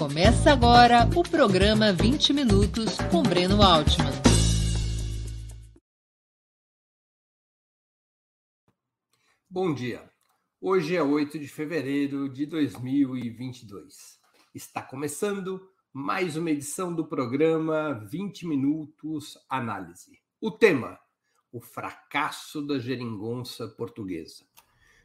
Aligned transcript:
Começa 0.00 0.50
agora 0.50 1.06
o 1.14 1.22
programa 1.22 1.92
20 1.92 2.32
Minutos 2.32 2.96
com 3.10 3.22
Breno 3.22 3.62
Altman. 3.62 4.10
Bom 9.46 9.74
dia. 9.74 10.10
Hoje 10.58 10.96
é 10.96 11.02
8 11.02 11.38
de 11.38 11.46
fevereiro 11.46 12.30
de 12.30 12.46
2022. 12.46 14.18
Está 14.54 14.80
começando 14.80 15.68
mais 15.92 16.34
uma 16.34 16.50
edição 16.50 16.94
do 16.94 17.06
programa 17.06 17.92
20 18.10 18.46
Minutos 18.46 19.36
Análise. 19.50 20.18
O 20.40 20.50
tema: 20.50 20.98
o 21.52 21.60
fracasso 21.60 22.66
da 22.66 22.78
geringonça 22.78 23.68
portuguesa. 23.68 24.46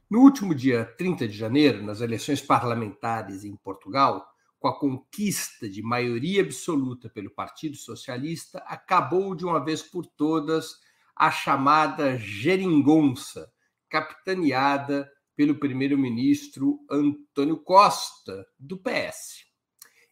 No 0.10 0.22
último 0.22 0.56
dia 0.56 0.86
30 0.86 1.28
de 1.28 1.38
janeiro, 1.38 1.84
nas 1.84 2.00
eleições 2.00 2.42
parlamentares 2.42 3.44
em 3.44 3.58
Portugal, 3.58 4.34
com 4.66 4.70
a 4.70 4.80
conquista 4.80 5.70
de 5.70 5.84
maioria 5.84 6.42
absoluta 6.42 7.08
pelo 7.08 7.30
Partido 7.30 7.78
Socialista, 7.78 8.58
acabou 8.66 9.36
de 9.36 9.46
uma 9.46 9.64
vez 9.64 9.84
por 9.84 10.08
todas 10.08 10.80
a 11.16 11.30
chamada 11.30 12.18
geringonça, 12.18 13.54
capitaneada 13.88 15.08
pelo 15.36 15.60
primeiro-ministro 15.60 16.80
Antônio 16.90 17.58
Costa, 17.58 18.44
do 18.58 18.76
PS. 18.76 19.46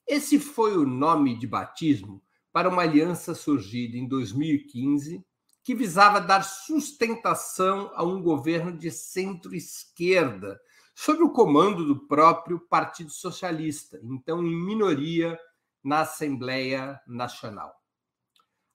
Esse 0.05 0.39
foi 0.39 0.77
o 0.77 0.85
nome 0.85 1.35
de 1.35 1.47
batismo 1.47 2.21
para 2.51 2.69
uma 2.69 2.83
aliança 2.83 3.33
surgida 3.33 3.97
em 3.97 4.07
2015 4.07 5.25
que 5.63 5.73
visava 5.73 6.21
dar 6.21 6.43
sustentação 6.43 7.91
a 7.95 8.03
um 8.03 8.21
governo 8.21 8.77
de 8.77 8.91
centro-esquerda, 8.91 10.61
sob 10.93 11.23
o 11.23 11.31
comando 11.31 11.85
do 11.85 12.07
próprio 12.07 12.59
Partido 12.59 13.11
Socialista, 13.11 13.99
então 14.03 14.43
em 14.43 14.55
minoria 14.55 15.37
na 15.83 16.01
Assembleia 16.01 16.99
Nacional. 17.07 17.73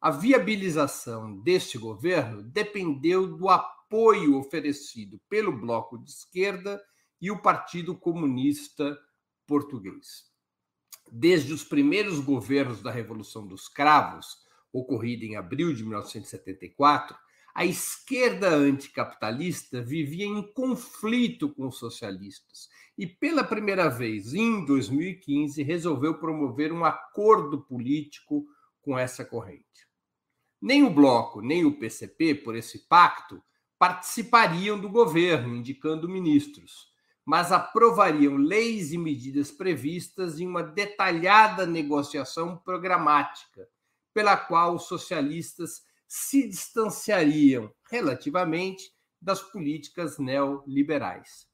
A 0.00 0.10
viabilização 0.10 1.40
deste 1.40 1.78
governo 1.78 2.42
dependeu 2.42 3.36
do 3.36 3.48
apoio 3.48 4.38
oferecido 4.38 5.20
pelo 5.28 5.52
Bloco 5.52 5.98
de 5.98 6.10
Esquerda 6.10 6.80
e 7.20 7.30
o 7.30 7.42
Partido 7.42 7.96
Comunista 7.96 8.96
Português. 9.46 10.28
Desde 11.10 11.52
os 11.52 11.64
primeiros 11.64 12.20
governos 12.20 12.82
da 12.82 12.90
Revolução 12.90 13.46
dos 13.46 13.66
Cravos, 13.66 14.36
ocorrida 14.72 15.24
em 15.24 15.36
abril 15.36 15.72
de 15.72 15.82
1974, 15.82 17.16
a 17.54 17.64
esquerda 17.64 18.48
anticapitalista 18.50 19.82
vivia 19.82 20.26
em 20.26 20.42
conflito 20.52 21.48
com 21.48 21.66
os 21.66 21.78
socialistas 21.78 22.68
e, 22.96 23.06
pela 23.06 23.44
primeira 23.44 23.88
vez, 23.88 24.34
em 24.34 24.64
2015, 24.64 25.62
resolveu 25.62 26.18
promover 26.18 26.72
um 26.72 26.84
acordo 26.84 27.60
político 27.62 28.46
com 28.80 28.98
essa 28.98 29.24
corrente. 29.24 29.88
Nem 30.60 30.82
o 30.82 30.90
Bloco, 30.90 31.40
nem 31.40 31.64
o 31.64 31.78
PCP, 31.78 32.34
por 32.34 32.56
esse 32.56 32.88
pacto, 32.88 33.42
participariam 33.78 34.78
do 34.78 34.88
governo, 34.88 35.54
indicando 35.54 36.08
ministros, 36.08 36.88
mas 37.24 37.52
aprovariam 37.52 38.36
leis 38.36 38.92
e 38.92 38.98
medidas 38.98 39.50
previstas 39.52 40.40
em 40.40 40.46
uma 40.46 40.62
detalhada 40.62 41.64
negociação 41.66 42.56
programática 42.56 43.68
pela 44.12 44.36
qual 44.36 44.74
os 44.74 44.84
socialistas 44.88 45.82
se 46.08 46.48
distanciariam 46.48 47.70
relativamente 47.90 48.90
das 49.20 49.42
políticas 49.42 50.18
neoliberais. 50.18 51.46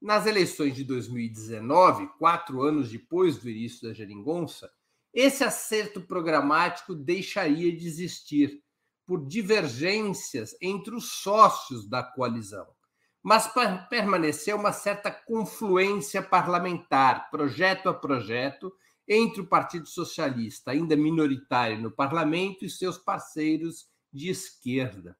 Nas 0.00 0.26
eleições 0.26 0.76
de 0.76 0.84
2019, 0.84 2.08
quatro 2.18 2.62
anos 2.62 2.90
depois 2.90 3.38
do 3.38 3.50
início 3.50 3.88
da 3.88 3.94
geringonça, 3.94 4.70
esse 5.12 5.42
acerto 5.42 6.00
programático 6.00 6.94
deixaria 6.94 7.74
de 7.74 7.86
existir 7.86 8.62
por 9.06 9.26
divergências 9.26 10.56
entre 10.60 10.94
os 10.94 11.22
sócios 11.22 11.88
da 11.88 12.02
coalizão. 12.02 12.66
Mas 13.22 13.50
permaneceu 13.88 14.56
uma 14.56 14.72
certa 14.72 15.10
confluência 15.10 16.22
parlamentar, 16.22 17.30
projeto 17.30 17.88
a 17.88 17.94
projeto, 17.94 18.72
entre 19.08 19.40
o 19.40 19.46
Partido 19.46 19.86
Socialista, 19.86 20.70
ainda 20.70 20.96
minoritário 20.96 21.80
no 21.80 21.90
parlamento, 21.90 22.64
e 22.64 22.70
seus 22.70 22.98
parceiros 22.98 23.86
de 24.12 24.30
esquerda. 24.30 25.16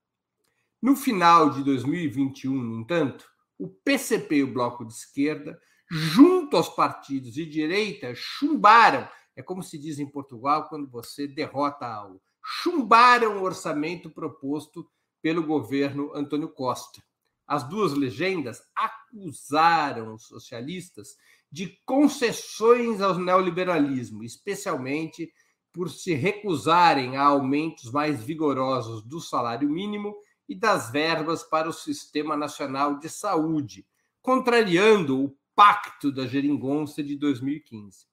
No 0.81 0.97
final 0.97 1.50
de 1.50 1.62
2021, 1.62 2.53
no 2.55 2.81
entanto, 2.81 3.27
o 3.59 3.69
PCP 3.69 4.37
e 4.37 4.43
o 4.43 4.53
Bloco 4.53 4.84
de 4.84 4.93
Esquerda, 4.93 5.59
junto 5.91 6.56
aos 6.56 6.69
partidos 6.69 7.33
de 7.33 7.47
direita, 7.47 8.12
chumbaram 8.15 9.09
é 9.37 9.43
como 9.43 9.62
se 9.62 9.78
diz 9.78 9.99
em 9.99 10.06
Portugal 10.06 10.69
quando 10.69 10.89
você 10.89 11.27
derrota 11.27 11.87
algo. 11.87 12.22
Chumbaram 12.43 13.39
o 13.39 13.43
orçamento 13.43 14.11
proposto 14.11 14.89
pelo 15.21 15.45
governo 15.45 16.15
Antônio 16.15 16.49
Costa. 16.49 17.03
As 17.47 17.69
duas 17.69 17.93
legendas 17.93 18.62
acusaram 18.75 20.15
os 20.15 20.27
socialistas 20.27 21.16
de 21.54 21.78
concessões 21.87 23.00
ao 23.00 23.16
neoliberalismo, 23.16 24.25
especialmente 24.25 25.32
por 25.72 25.88
se 25.88 26.12
recusarem 26.12 27.16
a 27.16 27.22
aumentos 27.22 27.92
mais 27.92 28.25
vigorosos 28.25 29.04
do 29.04 29.20
salário 29.20 29.70
mínimo 29.70 30.16
e 30.48 30.54
das 30.56 30.91
verbas 30.91 31.44
para 31.44 31.69
o 31.69 31.72
Sistema 31.72 32.37
Nacional 32.37 32.98
de 32.98 33.09
Saúde, 33.09 33.87
contrariando 34.20 35.26
o 35.26 35.38
Pacto 35.54 36.10
da 36.10 36.26
Geringonça 36.26 37.04
de 37.04 37.15
2015. 37.16 38.09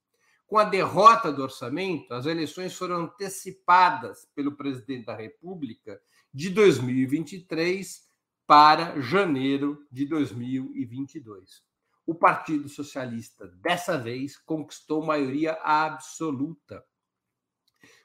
Com 0.46 0.60
a 0.60 0.64
derrota 0.64 1.34
do 1.34 1.42
orçamento, 1.42 2.14
as 2.14 2.28
eleições 2.28 2.76
foram 2.76 3.06
antecipadas 3.06 4.28
pelo 4.36 4.52
presidente 4.52 5.08
da 5.08 5.16
República 5.16 6.00
de 6.32 6.52
2023 6.52 8.08
para 8.46 9.02
janeiro 9.02 9.84
de 9.92 10.06
2022 10.06 11.71
o 12.12 12.16
Partido 12.16 12.68
Socialista, 12.68 13.48
dessa 13.62 13.98
vez, 13.98 14.38
conquistou 14.38 15.02
maioria 15.02 15.54
absoluta, 15.64 16.84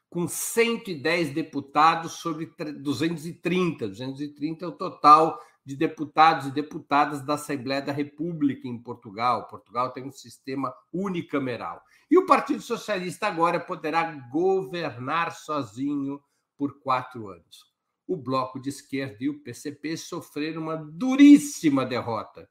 com 0.08 0.28
110 0.28 1.34
deputados 1.34 2.12
sobre 2.12 2.46
230. 2.56 3.88
230 3.88 4.64
é 4.64 4.68
o 4.68 4.70
total 4.70 5.40
de 5.64 5.74
deputados 5.74 6.46
e 6.46 6.52
deputadas 6.52 7.20
da 7.20 7.34
Assembleia 7.34 7.82
da 7.82 7.90
República 7.90 8.68
em 8.68 8.80
Portugal. 8.80 9.48
Portugal 9.48 9.90
tem 9.90 10.04
um 10.04 10.12
sistema 10.12 10.72
unicameral. 10.92 11.82
E 12.08 12.16
o 12.16 12.26
Partido 12.26 12.62
Socialista 12.62 13.26
agora 13.26 13.58
poderá 13.58 14.12
governar 14.30 15.34
sozinho 15.34 16.22
por 16.56 16.78
quatro 16.78 17.28
anos. 17.28 17.74
O 18.06 18.16
Bloco 18.16 18.60
de 18.60 18.68
Esquerda 18.68 19.16
e 19.18 19.28
o 19.28 19.42
PCP 19.42 19.96
sofreram 19.96 20.62
uma 20.62 20.76
duríssima 20.76 21.84
derrota 21.84 22.48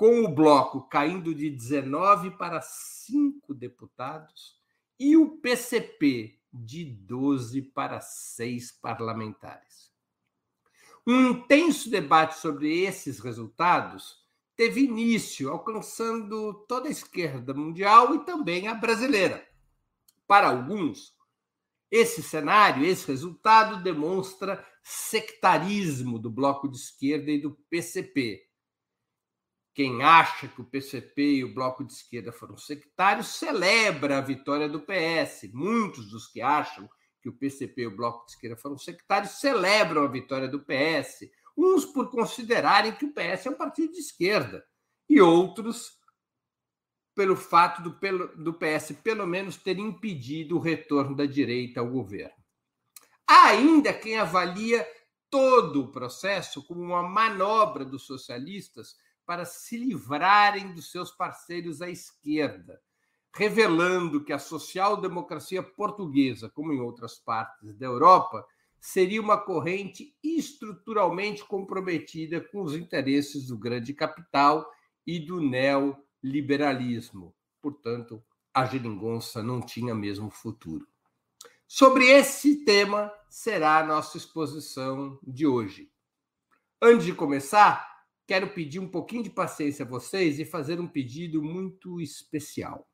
com 0.00 0.24
o 0.24 0.34
bloco 0.34 0.88
caindo 0.88 1.34
de 1.34 1.50
19 1.50 2.30
para 2.30 2.62
5 2.62 3.52
deputados 3.52 4.58
e 4.98 5.14
o 5.14 5.36
PCP 5.36 6.40
de 6.50 6.86
12 6.86 7.60
para 7.60 8.00
6 8.00 8.72
parlamentares. 8.80 9.92
Um 11.06 11.32
intenso 11.32 11.90
debate 11.90 12.38
sobre 12.38 12.80
esses 12.80 13.20
resultados 13.20 14.24
teve 14.56 14.80
início, 14.80 15.50
alcançando 15.50 16.54
toda 16.66 16.88
a 16.88 16.90
esquerda 16.90 17.52
mundial 17.52 18.14
e 18.14 18.24
também 18.24 18.68
a 18.68 18.74
brasileira. 18.74 19.46
Para 20.26 20.48
alguns, 20.48 21.14
esse 21.90 22.22
cenário, 22.22 22.86
esse 22.86 23.06
resultado 23.06 23.82
demonstra 23.82 24.66
sectarismo 24.82 26.18
do 26.18 26.30
bloco 26.30 26.70
de 26.70 26.78
esquerda 26.78 27.30
e 27.30 27.38
do 27.38 27.50
PCP, 27.68 28.48
quem 29.72 30.02
acha 30.02 30.48
que 30.48 30.60
o 30.60 30.64
PCP 30.64 31.36
e 31.36 31.44
o 31.44 31.54
Bloco 31.54 31.84
de 31.84 31.92
Esquerda 31.92 32.32
foram 32.32 32.56
sectários 32.56 33.28
celebra 33.28 34.18
a 34.18 34.20
vitória 34.20 34.68
do 34.68 34.80
PS. 34.80 35.50
Muitos 35.52 36.10
dos 36.10 36.26
que 36.26 36.40
acham 36.40 36.88
que 37.22 37.28
o 37.28 37.32
PCP 37.32 37.82
e 37.82 37.86
o 37.86 37.96
Bloco 37.96 38.26
de 38.26 38.32
Esquerda 38.32 38.56
foram 38.56 38.78
sectários 38.78 39.40
celebram 39.40 40.02
a 40.02 40.08
vitória 40.08 40.48
do 40.48 40.60
PS. 40.60 41.30
Uns 41.56 41.84
por 41.84 42.10
considerarem 42.10 42.92
que 42.92 43.04
o 43.04 43.12
PS 43.12 43.46
é 43.46 43.50
um 43.50 43.56
partido 43.56 43.92
de 43.92 43.98
esquerda, 43.98 44.64
e 45.08 45.20
outros 45.20 45.98
pelo 47.14 47.36
fato 47.36 47.82
do, 47.82 47.98
do 48.42 48.54
PS 48.54 48.92
pelo 49.02 49.26
menos 49.26 49.56
ter 49.56 49.78
impedido 49.78 50.56
o 50.56 50.60
retorno 50.60 51.14
da 51.14 51.26
direita 51.26 51.80
ao 51.80 51.90
governo. 51.90 52.34
Há 53.26 53.48
ainda 53.48 53.92
quem 53.92 54.16
avalia 54.16 54.86
todo 55.28 55.82
o 55.82 55.92
processo 55.92 56.64
como 56.66 56.80
uma 56.80 57.02
manobra 57.02 57.84
dos 57.84 58.04
socialistas 58.06 58.96
para 59.30 59.44
se 59.44 59.76
livrarem 59.76 60.74
dos 60.74 60.90
seus 60.90 61.12
parceiros 61.12 61.80
à 61.80 61.88
esquerda, 61.88 62.82
revelando 63.32 64.24
que 64.24 64.32
a 64.32 64.40
social-democracia 64.40 65.62
portuguesa, 65.62 66.50
como 66.50 66.72
em 66.72 66.80
outras 66.80 67.16
partes 67.16 67.72
da 67.76 67.86
Europa, 67.86 68.44
seria 68.80 69.20
uma 69.20 69.38
corrente 69.38 70.12
estruturalmente 70.20 71.44
comprometida 71.44 72.40
com 72.40 72.60
os 72.62 72.74
interesses 72.74 73.46
do 73.46 73.56
grande 73.56 73.94
capital 73.94 74.68
e 75.06 75.20
do 75.20 75.40
neoliberalismo, 75.40 77.32
portanto, 77.62 78.20
a 78.52 78.66
geringonça 78.66 79.40
não 79.44 79.60
tinha 79.60 79.94
mesmo 79.94 80.28
futuro. 80.28 80.88
Sobre 81.68 82.06
esse 82.06 82.64
tema 82.64 83.12
será 83.28 83.78
a 83.78 83.86
nossa 83.86 84.16
exposição 84.16 85.20
de 85.22 85.46
hoje. 85.46 85.88
Antes 86.82 87.06
de 87.06 87.14
começar, 87.14 87.89
quero 88.30 88.50
pedir 88.50 88.78
um 88.78 88.86
pouquinho 88.86 89.24
de 89.24 89.30
paciência 89.30 89.84
a 89.84 89.88
vocês 89.88 90.38
e 90.38 90.44
fazer 90.44 90.78
um 90.78 90.86
pedido 90.86 91.42
muito 91.42 92.00
especial. 92.00 92.88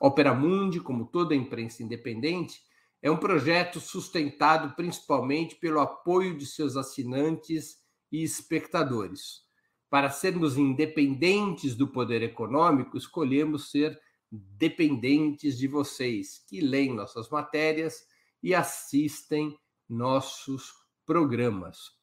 Opera 0.00 0.34
Mundi, 0.34 0.80
como 0.80 1.06
toda 1.06 1.32
imprensa 1.32 1.80
independente, 1.80 2.60
é 3.00 3.08
um 3.08 3.16
projeto 3.16 3.78
sustentado 3.78 4.74
principalmente 4.74 5.54
pelo 5.54 5.78
apoio 5.78 6.36
de 6.36 6.44
seus 6.44 6.76
assinantes 6.76 7.76
e 8.10 8.24
espectadores. 8.24 9.42
Para 9.88 10.10
sermos 10.10 10.58
independentes 10.58 11.76
do 11.76 11.86
poder 11.86 12.20
econômico, 12.24 12.96
escolhemos 12.96 13.70
ser 13.70 13.96
dependentes 14.28 15.56
de 15.56 15.68
vocês, 15.68 16.44
que 16.48 16.60
leem 16.60 16.96
nossas 16.96 17.30
matérias 17.30 18.02
e 18.42 18.56
assistem 18.56 19.56
nossos 19.88 20.72
programas. 21.06 21.99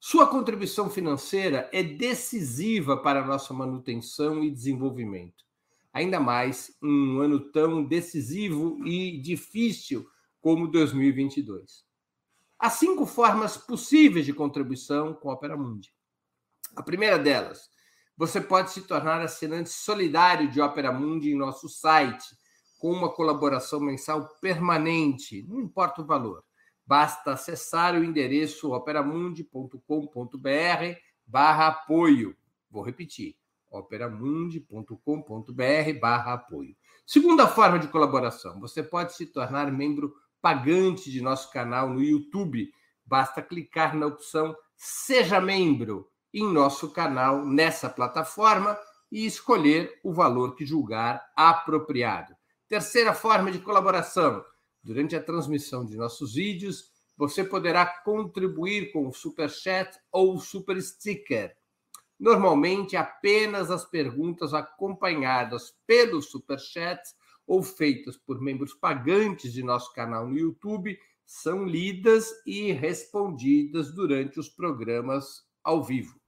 Sua 0.00 0.28
contribuição 0.28 0.88
financeira 0.88 1.68
é 1.72 1.82
decisiva 1.82 2.96
para 2.96 3.20
a 3.20 3.26
nossa 3.26 3.52
manutenção 3.52 4.44
e 4.44 4.50
desenvolvimento. 4.50 5.44
Ainda 5.92 6.20
mais 6.20 6.76
em 6.80 7.16
um 7.16 7.20
ano 7.20 7.40
tão 7.40 7.84
decisivo 7.84 8.78
e 8.86 9.20
difícil 9.20 10.08
como 10.40 10.68
2022. 10.68 11.84
Há 12.58 12.70
cinco 12.70 13.06
formas 13.06 13.56
possíveis 13.56 14.24
de 14.24 14.32
contribuição 14.32 15.14
com 15.14 15.30
a 15.30 15.34
Opera 15.34 15.56
Mundi. 15.56 15.92
A 16.76 16.82
primeira 16.82 17.18
delas, 17.18 17.68
você 18.16 18.40
pode 18.40 18.70
se 18.70 18.82
tornar 18.82 19.20
assinante 19.20 19.70
solidário 19.70 20.48
de 20.48 20.60
Opera 20.60 20.92
Mundi 20.92 21.30
em 21.30 21.36
nosso 21.36 21.68
site, 21.68 22.36
com 22.78 22.92
uma 22.92 23.10
colaboração 23.10 23.80
mensal 23.80 24.28
permanente, 24.40 25.44
não 25.48 25.60
importa 25.60 26.02
o 26.02 26.06
valor. 26.06 26.44
Basta 26.88 27.32
acessar 27.32 27.94
o 27.94 28.02
endereço 28.02 28.72
operamundi.com.br 28.72 30.98
barra 31.26 31.66
apoio. 31.66 32.34
Vou 32.70 32.82
repetir, 32.82 33.36
operamundi.com.br 33.70 36.00
barra 36.00 36.32
apoio. 36.32 36.74
Segunda 37.06 37.46
forma 37.46 37.78
de 37.78 37.88
colaboração, 37.88 38.58
você 38.58 38.82
pode 38.82 39.14
se 39.14 39.26
tornar 39.26 39.70
membro 39.70 40.14
pagante 40.40 41.12
de 41.12 41.20
nosso 41.20 41.52
canal 41.52 41.90
no 41.90 42.02
YouTube. 42.02 42.72
Basta 43.04 43.42
clicar 43.42 43.94
na 43.94 44.06
opção 44.06 44.56
Seja 44.74 45.42
Membro 45.42 46.08
em 46.32 46.50
nosso 46.50 46.90
canal 46.90 47.44
nessa 47.44 47.90
plataforma 47.90 48.78
e 49.12 49.26
escolher 49.26 50.00
o 50.02 50.14
valor 50.14 50.54
que 50.54 50.64
julgar 50.64 51.22
apropriado. 51.36 52.34
Terceira 52.66 53.12
forma 53.12 53.52
de 53.52 53.58
colaboração. 53.58 54.42
Durante 54.88 55.14
a 55.14 55.22
transmissão 55.22 55.84
de 55.84 55.98
nossos 55.98 56.32
vídeos, 56.32 56.90
você 57.14 57.44
poderá 57.44 57.84
contribuir 57.84 58.90
com 58.90 59.06
o 59.06 59.12
Super 59.12 59.50
Chat 59.50 59.94
ou 60.10 60.36
o 60.36 60.40
Super 60.40 60.80
Sticker. 60.80 61.54
Normalmente, 62.18 62.96
apenas 62.96 63.70
as 63.70 63.84
perguntas 63.84 64.54
acompanhadas 64.54 65.76
pelo 65.86 66.22
Super 66.22 66.58
Chat 66.58 67.02
ou 67.46 67.62
feitas 67.62 68.16
por 68.16 68.40
membros 68.40 68.72
pagantes 68.72 69.52
de 69.52 69.62
nosso 69.62 69.92
canal 69.92 70.26
no 70.26 70.38
YouTube 70.38 70.98
são 71.26 71.66
lidas 71.66 72.32
e 72.46 72.72
respondidas 72.72 73.92
durante 73.94 74.40
os 74.40 74.48
programas 74.48 75.44
ao 75.62 75.84
vivo. 75.84 76.18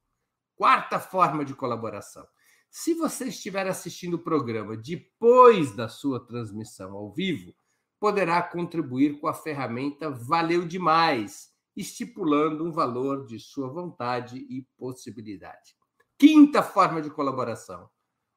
Quarta 0.55 0.99
forma 0.99 1.43
de 1.43 1.55
colaboração. 1.55 2.27
Se 2.69 2.93
você 2.93 3.25
estiver 3.29 3.65
assistindo 3.65 4.13
o 4.13 4.23
programa 4.23 4.77
depois 4.77 5.75
da 5.75 5.89
sua 5.89 6.23
transmissão 6.23 6.93
ao 6.93 7.11
vivo, 7.11 7.55
poderá 8.01 8.41
contribuir 8.41 9.19
com 9.19 9.27
a 9.27 9.33
ferramenta 9.33 10.09
Valeu 10.09 10.67
Demais, 10.67 11.51
estipulando 11.77 12.65
um 12.65 12.71
valor 12.71 13.27
de 13.27 13.39
sua 13.39 13.69
vontade 13.69 14.39
e 14.49 14.65
possibilidade. 14.75 15.75
Quinta 16.17 16.63
forma 16.63 16.99
de 16.99 17.11
colaboração 17.11 17.87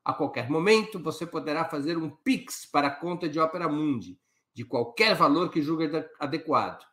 a 0.04 0.12
qualquer 0.12 0.50
momento, 0.50 1.02
você 1.02 1.26
poderá 1.26 1.64
fazer 1.64 1.96
um 1.96 2.10
Pix 2.10 2.66
para 2.66 2.88
a 2.88 2.94
conta 2.94 3.26
de 3.26 3.40
Opera 3.40 3.66
Mundi, 3.66 4.20
de 4.52 4.62
qualquer 4.62 5.14
valor 5.14 5.50
que 5.50 5.62
julgue 5.62 5.90
adequado. 6.20 6.84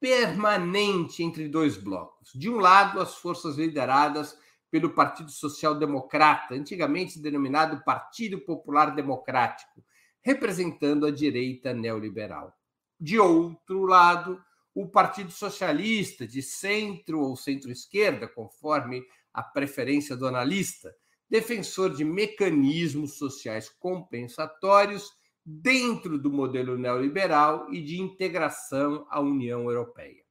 permanente 0.00 1.22
entre 1.22 1.48
dois 1.48 1.76
blocos. 1.76 2.30
De 2.34 2.50
um 2.50 2.56
lado, 2.56 3.00
as 3.00 3.16
forças 3.16 3.56
lideradas 3.56 4.36
pelo 4.70 4.90
Partido 4.90 5.30
Social 5.30 5.74
Democrata, 5.74 6.54
antigamente 6.54 7.20
denominado 7.20 7.84
Partido 7.84 8.38
Popular 8.40 8.94
Democrático, 8.94 9.84
representando 10.22 11.04
a 11.04 11.10
direita 11.10 11.74
neoliberal. 11.74 12.56
De 12.98 13.18
outro 13.18 13.84
lado, 13.84 14.42
o 14.74 14.88
Partido 14.88 15.30
Socialista, 15.30 16.26
de 16.26 16.42
centro 16.42 17.20
ou 17.20 17.36
centro-esquerda, 17.36 18.26
conforme 18.26 19.04
a 19.32 19.42
preferência 19.42 20.16
do 20.16 20.26
analista, 20.26 20.94
defensor 21.28 21.94
de 21.94 22.04
mecanismos 22.04 23.14
sociais 23.14 23.68
compensatórios 23.68 25.10
dentro 25.44 26.18
do 26.18 26.30
modelo 26.30 26.78
neoliberal 26.78 27.72
e 27.72 27.82
de 27.82 28.00
integração 28.00 29.06
à 29.10 29.20
União 29.20 29.62
Europeia. 29.62 30.22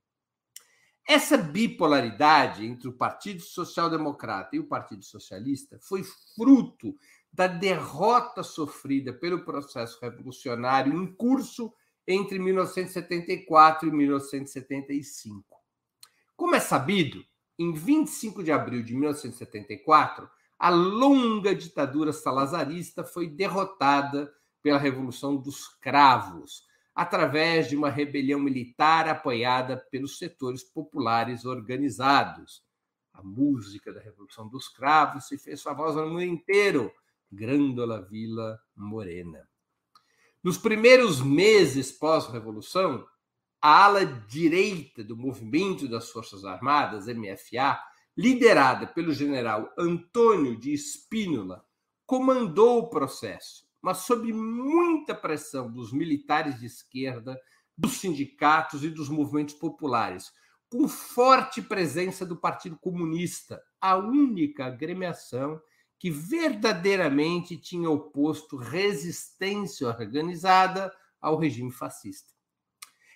Essa 1.08 1.38
bipolaridade 1.38 2.66
entre 2.66 2.88
o 2.88 2.94
Partido 2.94 3.42
Social 3.42 3.90
Democrata 3.90 4.56
e 4.56 4.60
o 4.60 4.68
Partido 4.68 5.04
Socialista 5.04 5.78
foi 5.82 6.04
fruto 6.36 6.96
da 7.34 7.48
derrota 7.48 8.44
sofrida 8.44 9.12
pelo 9.12 9.44
processo 9.44 10.00
revolucionário 10.02 10.94
em 10.94 11.12
curso 11.14 11.74
entre 12.08 12.40
1974 12.40 13.88
e 13.88 13.92
1975. 13.92 15.46
Como 16.36 16.56
é 16.56 16.60
sabido, 16.60 17.24
em 17.58 17.74
25 17.74 18.44
de 18.44 18.52
abril 18.52 18.84
de 18.84 18.94
1974, 18.94 20.28
a 20.58 20.70
longa 20.70 21.56
ditadura 21.56 22.12
salazarista 22.14 23.04
foi 23.04 23.28
derrotada 23.28 24.32
pela 24.62 24.78
Revolução 24.78 25.36
dos 25.36 25.68
Cravos, 25.68 26.66
através 26.94 27.68
de 27.70 27.76
uma 27.76 27.90
rebelião 27.90 28.40
militar 28.40 29.08
apoiada 29.08 29.78
pelos 29.92 30.18
setores 30.18 30.64
populares 30.64 31.46
organizados. 31.46 32.64
A 33.14 33.24
música 33.24 33.94
da 33.94 34.02
Revolução 34.02 34.48
dos 34.48 34.68
Cravos 34.68 35.28
se 35.28 35.38
fez 35.38 35.62
famosa 35.62 36.02
no 36.02 36.10
mundo 36.10 36.24
inteiro, 36.24 36.92
Grândola 37.32 38.02
Vila 38.02 38.60
Morena. 38.76 39.51
Nos 40.44 40.58
primeiros 40.58 41.22
meses 41.22 41.92
pós-revolução, 41.92 43.06
a 43.62 43.86
ala 43.86 44.04
direita 44.04 45.04
do 45.04 45.16
movimento 45.16 45.88
das 45.88 46.10
Forças 46.10 46.44
Armadas, 46.44 47.06
MFA, 47.06 47.80
liderada 48.18 48.88
pelo 48.88 49.14
general 49.14 49.72
Antônio 49.78 50.60
de 50.60 50.74
Espínola, 50.74 51.64
comandou 52.08 52.80
o 52.80 52.90
processo, 52.90 53.68
mas 53.80 54.00
sob 54.00 54.34
muita 54.34 55.14
pressão 55.14 55.72
dos 55.72 55.94
militares 55.94 56.60
de 56.60 56.66
esquerda, 56.66 57.40
dos 57.78 58.00
sindicatos 58.00 58.84
e 58.84 58.90
dos 58.90 59.10
movimentos 59.10 59.54
populares, 59.54 60.32
com 60.72 60.88
forte 60.88 61.62
presença 61.62 62.26
do 62.26 62.36
Partido 62.36 62.80
Comunista, 62.80 63.62
a 63.80 63.96
única 63.96 64.66
agremiação 64.66 65.62
que 66.02 66.10
verdadeiramente 66.10 67.56
tinha 67.56 67.88
oposto 67.88 68.58
resistência 68.58 69.88
organizada 69.88 70.92
ao 71.22 71.38
regime 71.38 71.72
fascista. 71.72 72.34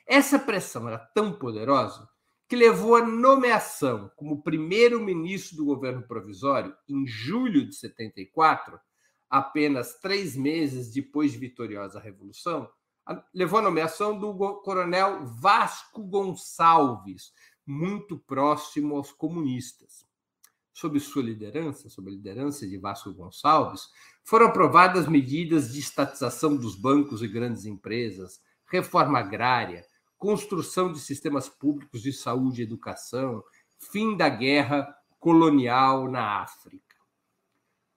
Essa 0.05 0.37
pressão 0.37 0.87
era 0.87 0.99
tão 0.99 1.33
poderosa 1.33 2.07
que 2.47 2.55
levou 2.55 2.95
à 2.95 3.03
nomeação 3.03 4.11
como 4.15 4.43
primeiro-ministro 4.43 5.57
do 5.57 5.65
governo 5.65 6.03
provisório, 6.03 6.77
em 6.87 7.07
julho 7.07 7.67
de 7.67 7.73
74, 7.73 8.79
apenas 9.27 9.97
três 9.99 10.35
meses 10.35 10.93
depois 10.93 11.31
de 11.31 11.39
vitoriosa 11.39 11.99
Revolução, 11.99 12.69
levou 13.33 13.57
à 13.57 13.63
nomeação 13.63 14.15
do 14.15 14.61
coronel 14.61 15.25
Vasco 15.25 16.03
Gonçalves, 16.03 17.33
muito 17.65 18.19
próximo 18.19 18.95
aos 18.95 19.11
comunistas. 19.11 20.04
Sob 20.75 20.99
sua 20.99 21.23
liderança, 21.23 21.87
sob 21.87 22.09
a 22.09 22.13
liderança 22.13 22.67
de 22.67 22.77
Vasco 22.77 23.13
Gonçalves, 23.13 23.87
foram 24.25 24.47
aprovadas 24.47 25.07
medidas 25.07 25.71
de 25.71 25.79
estatização 25.79 26.57
dos 26.57 26.75
bancos 26.75 27.21
e 27.21 27.29
grandes 27.29 27.63
empresas, 27.63 28.41
reforma 28.69 29.19
agrária, 29.19 29.85
construção 30.17 30.91
de 30.91 30.99
sistemas 30.99 31.47
públicos 31.47 32.01
de 32.01 32.11
saúde 32.11 32.59
e 32.59 32.65
educação, 32.65 33.41
fim 33.89 34.17
da 34.17 34.27
guerra 34.27 34.93
colonial 35.17 36.11
na 36.11 36.41
África. 36.41 36.97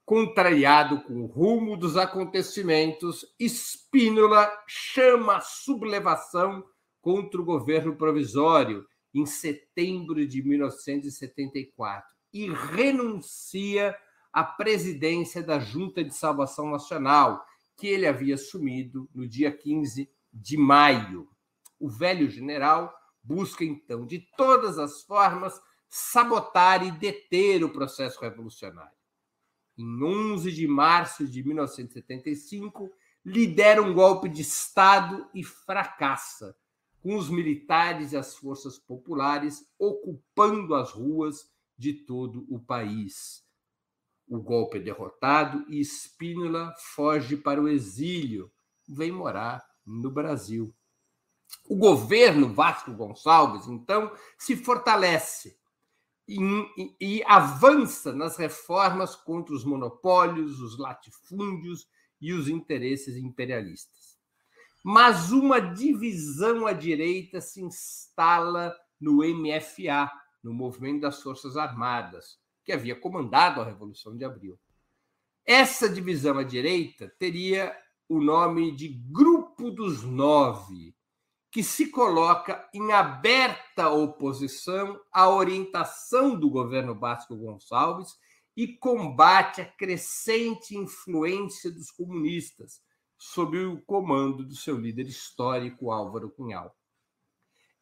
Contrariado 0.04 1.02
com 1.02 1.22
o 1.22 1.26
rumo 1.26 1.76
dos 1.76 1.96
acontecimentos, 1.96 3.26
Spínola 3.40 4.48
chama 4.68 5.38
a 5.38 5.40
sublevação 5.40 6.64
contra 7.00 7.40
o 7.40 7.44
governo 7.44 7.96
provisório 7.96 8.86
em 9.12 9.26
setembro 9.26 10.24
de 10.24 10.40
1974 10.44 12.17
e 12.32 12.48
renuncia 12.50 13.96
à 14.32 14.44
presidência 14.44 15.42
da 15.42 15.58
Junta 15.58 16.04
de 16.04 16.14
Salvação 16.14 16.70
Nacional, 16.70 17.44
que 17.76 17.86
ele 17.86 18.06
havia 18.06 18.34
assumido 18.34 19.08
no 19.14 19.26
dia 19.26 19.50
15 19.50 20.10
de 20.32 20.56
maio. 20.56 21.28
O 21.78 21.88
velho 21.88 22.28
general 22.28 22.94
busca, 23.22 23.64
então, 23.64 24.06
de 24.06 24.20
todas 24.36 24.78
as 24.78 25.02
formas, 25.02 25.60
sabotar 25.88 26.84
e 26.86 26.90
deter 26.90 27.64
o 27.64 27.70
processo 27.70 28.20
revolucionário. 28.20 28.96
Em 29.76 30.02
11 30.02 30.52
de 30.52 30.66
março 30.66 31.26
de 31.26 31.42
1975, 31.42 32.90
lidera 33.24 33.82
um 33.82 33.94
golpe 33.94 34.28
de 34.28 34.42
Estado 34.42 35.28
e 35.34 35.44
fracassa, 35.44 36.56
com 37.00 37.16
os 37.16 37.30
militares 37.30 38.12
e 38.12 38.16
as 38.16 38.34
forças 38.34 38.78
populares 38.78 39.64
ocupando 39.78 40.74
as 40.74 40.90
ruas 40.90 41.48
de 41.78 41.92
todo 41.92 42.44
o 42.50 42.58
país. 42.58 43.46
O 44.28 44.40
golpe 44.40 44.78
é 44.78 44.80
derrotado 44.80 45.64
e 45.68 45.80
Spínola 45.80 46.74
foge 46.94 47.36
para 47.36 47.62
o 47.62 47.68
exílio, 47.68 48.52
vem 48.86 49.12
morar 49.12 49.64
no 49.86 50.10
Brasil. 50.10 50.74
O 51.66 51.76
governo 51.76 52.52
Vasco 52.52 52.92
Gonçalves, 52.92 53.68
então, 53.68 54.12
se 54.36 54.56
fortalece 54.56 55.58
e, 56.26 56.38
e, 56.76 56.96
e, 57.00 57.24
avança 57.24 58.12
nas 58.12 58.36
reformas 58.36 59.16
contra 59.16 59.54
os 59.54 59.64
monopólios, 59.64 60.60
os 60.60 60.78
latifúndios 60.78 61.88
e 62.20 62.34
os 62.34 62.48
interesses 62.48 63.16
imperialistas. 63.16 64.18
Mas 64.84 65.32
uma 65.32 65.58
divisão 65.58 66.66
à 66.66 66.74
direita 66.74 67.40
se 67.40 67.62
instala 67.62 68.74
no 69.00 69.22
MFA, 69.24 70.10
no 70.42 70.52
Movimento 70.52 71.02
das 71.02 71.22
Forças 71.22 71.56
Armadas, 71.56 72.38
que 72.64 72.72
havia 72.72 72.94
comandado 72.94 73.60
a 73.60 73.64
Revolução 73.64 74.16
de 74.16 74.24
Abril. 74.24 74.58
Essa 75.44 75.88
divisão 75.88 76.38
à 76.38 76.42
direita 76.42 77.12
teria 77.18 77.74
o 78.08 78.20
nome 78.20 78.70
de 78.74 78.88
Grupo 78.88 79.70
dos 79.70 80.02
Nove, 80.02 80.94
que 81.50 81.62
se 81.62 81.90
coloca 81.90 82.68
em 82.74 82.92
aberta 82.92 83.88
oposição 83.88 85.00
à 85.12 85.28
orientação 85.28 86.38
do 86.38 86.50
governo 86.50 86.94
Vasco 86.94 87.34
Gonçalves 87.36 88.16
e 88.56 88.68
combate 88.76 89.60
a 89.60 89.64
crescente 89.64 90.76
influência 90.76 91.70
dos 91.70 91.90
comunistas, 91.90 92.82
sob 93.16 93.58
o 93.58 93.80
comando 93.82 94.44
do 94.44 94.54
seu 94.54 94.76
líder 94.76 95.06
histórico 95.06 95.90
Álvaro 95.90 96.30
Cunhal. 96.30 96.77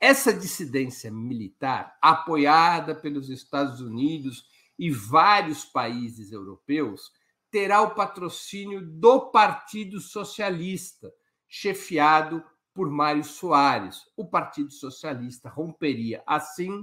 Essa 0.01 0.33
dissidência 0.33 1.11
militar, 1.11 1.97
apoiada 2.03 2.95
pelos 2.95 3.31
Estados 3.31 3.81
Unidos 3.81 4.45
e 4.79 4.91
vários 4.91 5.65
países 5.65 6.33
europeus, 6.33 7.11
terá 7.51 7.81
o 7.81 7.95
patrocínio 7.95 8.83
do 8.83 9.31
Partido 9.31 9.99
Socialista, 10.01 11.11
chefiado 11.49 12.45
por 12.75 12.91
Mário 12.91 13.25
Soares. 13.25 14.03
O 14.17 14.29
Partido 14.29 14.71
Socialista 14.71 15.49
romperia, 15.49 16.23
assim, 16.27 16.81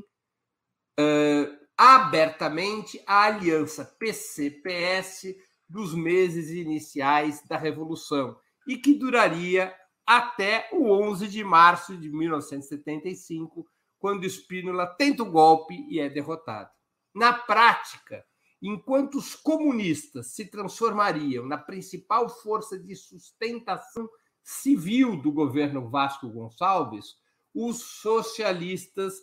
uh, 0.99 1.63
abertamente 1.77 2.99
a 3.05 3.25
aliança 3.25 3.85
PC-PS 3.99 5.35
dos 5.69 5.93
meses 5.93 6.49
iniciais 6.49 7.43
da 7.47 7.57
Revolução 7.57 8.35
e 8.67 8.77
que 8.77 8.93
duraria 8.93 9.75
até 10.05 10.69
o 10.71 10.91
11 10.91 11.27
de 11.27 11.43
março 11.43 11.97
de 11.97 12.09
1975, 12.09 13.65
quando 13.97 14.25
Spínola 14.25 14.85
tenta 14.85 15.23
o 15.23 15.31
golpe 15.31 15.85
e 15.89 15.99
é 15.99 16.09
derrotado. 16.09 16.69
Na 17.13 17.33
prática, 17.33 18.25
enquanto 18.61 19.15
os 19.15 19.35
comunistas 19.35 20.33
se 20.33 20.45
transformariam 20.45 21.45
na 21.45 21.57
principal 21.57 22.29
força 22.29 22.77
de 22.77 22.95
sustentação 22.95 24.09
civil 24.43 25.21
do 25.21 25.31
governo 25.31 25.89
Vasco 25.89 26.29
Gonçalves, 26.29 27.15
os 27.53 27.81
socialistas 27.81 29.13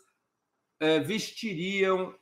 eh, 0.78 1.00
vestiriam 1.00 2.14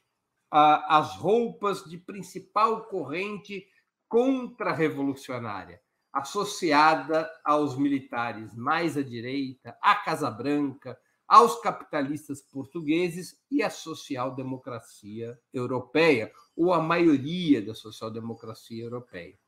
ah, 0.51 0.99
as 0.99 1.17
roupas 1.17 1.85
de 1.85 1.99
principal 1.99 2.87
corrente 2.87 3.67
contra-revolucionária, 4.09 5.81
associada 6.13 7.31
aos 7.45 7.77
militares 7.77 8.55
mais 8.55 8.97
à 8.97 9.03
direita, 9.03 9.77
à 9.81 9.95
Casa 9.95 10.31
Branca, 10.31 10.99
aos 11.27 11.61
capitalistas 11.61 12.41
portugueses 12.41 13.39
e 13.51 13.63
à 13.63 13.69
social-democracia 13.69 15.39
europeia, 15.53 16.33
ou 16.57 16.73
à 16.73 16.81
maioria 16.81 17.61
da 17.61 17.75
social-democracia 17.75 18.83
europeia. 18.83 19.39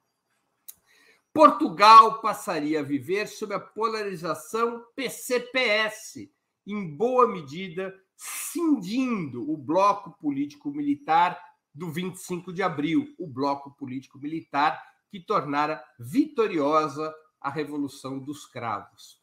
Portugal 1.32 2.20
passaria 2.20 2.80
a 2.80 2.82
viver 2.82 3.26
sob 3.26 3.54
a 3.54 3.60
polarização 3.60 4.84
PCPS, 4.94 6.30
em 6.66 6.94
boa 6.96 7.26
medida 7.26 7.94
cindindo 8.16 9.50
o 9.50 9.56
bloco 9.56 10.10
político-militar 10.20 11.40
do 11.72 11.90
25 11.90 12.52
de 12.52 12.62
abril, 12.62 13.14
o 13.18 13.26
bloco 13.26 13.70
político-militar 13.70 14.78
que 15.10 15.20
tornara 15.20 15.82
vitoriosa 15.98 17.14
a 17.40 17.50
Revolução 17.50 18.18
dos 18.18 18.46
Cravos. 18.46 19.20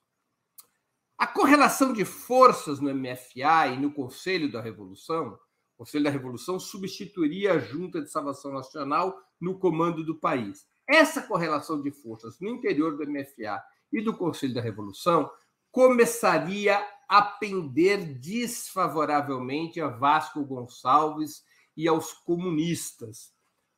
A 1.17 1.25
correlação 1.25 1.93
de 1.93 2.05
forças 2.05 2.79
no 2.79 2.93
MFA 2.93 3.67
e 3.73 3.79
no 3.79 3.91
Conselho 3.91 4.51
da 4.51 4.61
Revolução, 4.61 5.29
o 5.73 5.77
Conselho 5.77 6.03
da 6.03 6.09
Revolução 6.09 6.59
substituiria 6.59 7.53
a 7.53 7.59
Junta 7.59 8.01
de 8.01 8.11
Salvação 8.11 8.53
Nacional 8.53 9.19
no 9.39 9.57
comando 9.57 10.03
do 10.03 10.19
país. 10.19 10.67
Essa 10.87 11.21
correlação 11.21 11.81
de 11.81 11.91
forças 11.91 12.39
no 12.39 12.49
interior 12.49 12.97
do 12.97 13.09
MFA 13.09 13.61
e 13.91 14.01
do 14.01 14.15
Conselho 14.15 14.53
da 14.53 14.61
Revolução 14.61 15.29
começaria 15.71 16.85
a 17.07 17.21
pender 17.21 18.19
desfavoravelmente 18.19 19.79
a 19.79 19.87
Vasco 19.87 20.43
Gonçalves 20.43 21.43
e 21.75 21.87
aos 21.87 22.13
comunistas, 22.13 23.31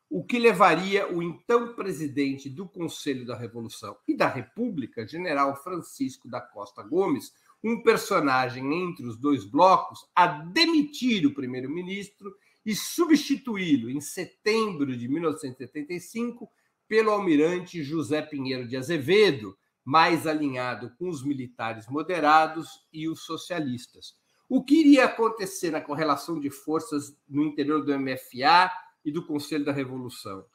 o 0.10 0.24
que 0.24 0.40
levaria 0.40 1.08
o 1.14 1.22
então 1.22 1.76
presidente 1.76 2.50
do 2.50 2.68
Conselho 2.68 3.26
da 3.26 3.38
Revolução 3.38 3.96
e 4.08 4.18
da 4.18 4.28
República, 4.28 5.08
general 5.08 5.56
Francisco 5.62 6.28
da 6.28 6.42
Costa 6.42 6.82
Gomes, 6.82 7.32
um 7.64 7.84
personagem 7.84 8.74
entre 8.74 9.06
os 9.06 9.18
dois 9.18 9.46
blocos, 9.46 10.00
a 10.16 10.26
demitir 10.26 11.28
o 11.28 11.34
primeiro-ministro 11.34 12.34
e 12.66 12.76
substituí-lo 12.76 13.90
em 13.90 14.02
setembro 14.02 14.98
de 14.98 15.08
1975 15.08 16.50
pelo 16.88 17.12
almirante 17.12 17.84
José 17.84 18.22
Pinheiro 18.22 18.68
de 18.68 18.76
Azevedo, 18.76 19.56
mais 19.86 20.26
alinhado 20.26 20.92
com 20.98 21.08
os 21.08 21.24
militares 21.24 21.88
moderados 21.88 22.68
e 22.92 23.08
os 23.08 23.22
socialistas. 23.22 24.16
O 24.48 24.64
que 24.64 24.80
iria 24.80 25.06
acontecer 25.06 25.70
na 25.70 25.82
correlação 25.82 26.40
de 26.40 26.50
forças 26.50 27.16
no 27.28 27.44
interior 27.44 27.86
do 27.86 27.98
MFA 27.98 28.72
e 29.04 29.12
do 29.12 29.26
Conselho 29.26 29.66
da 29.66 29.72
Revolução? 29.72 30.46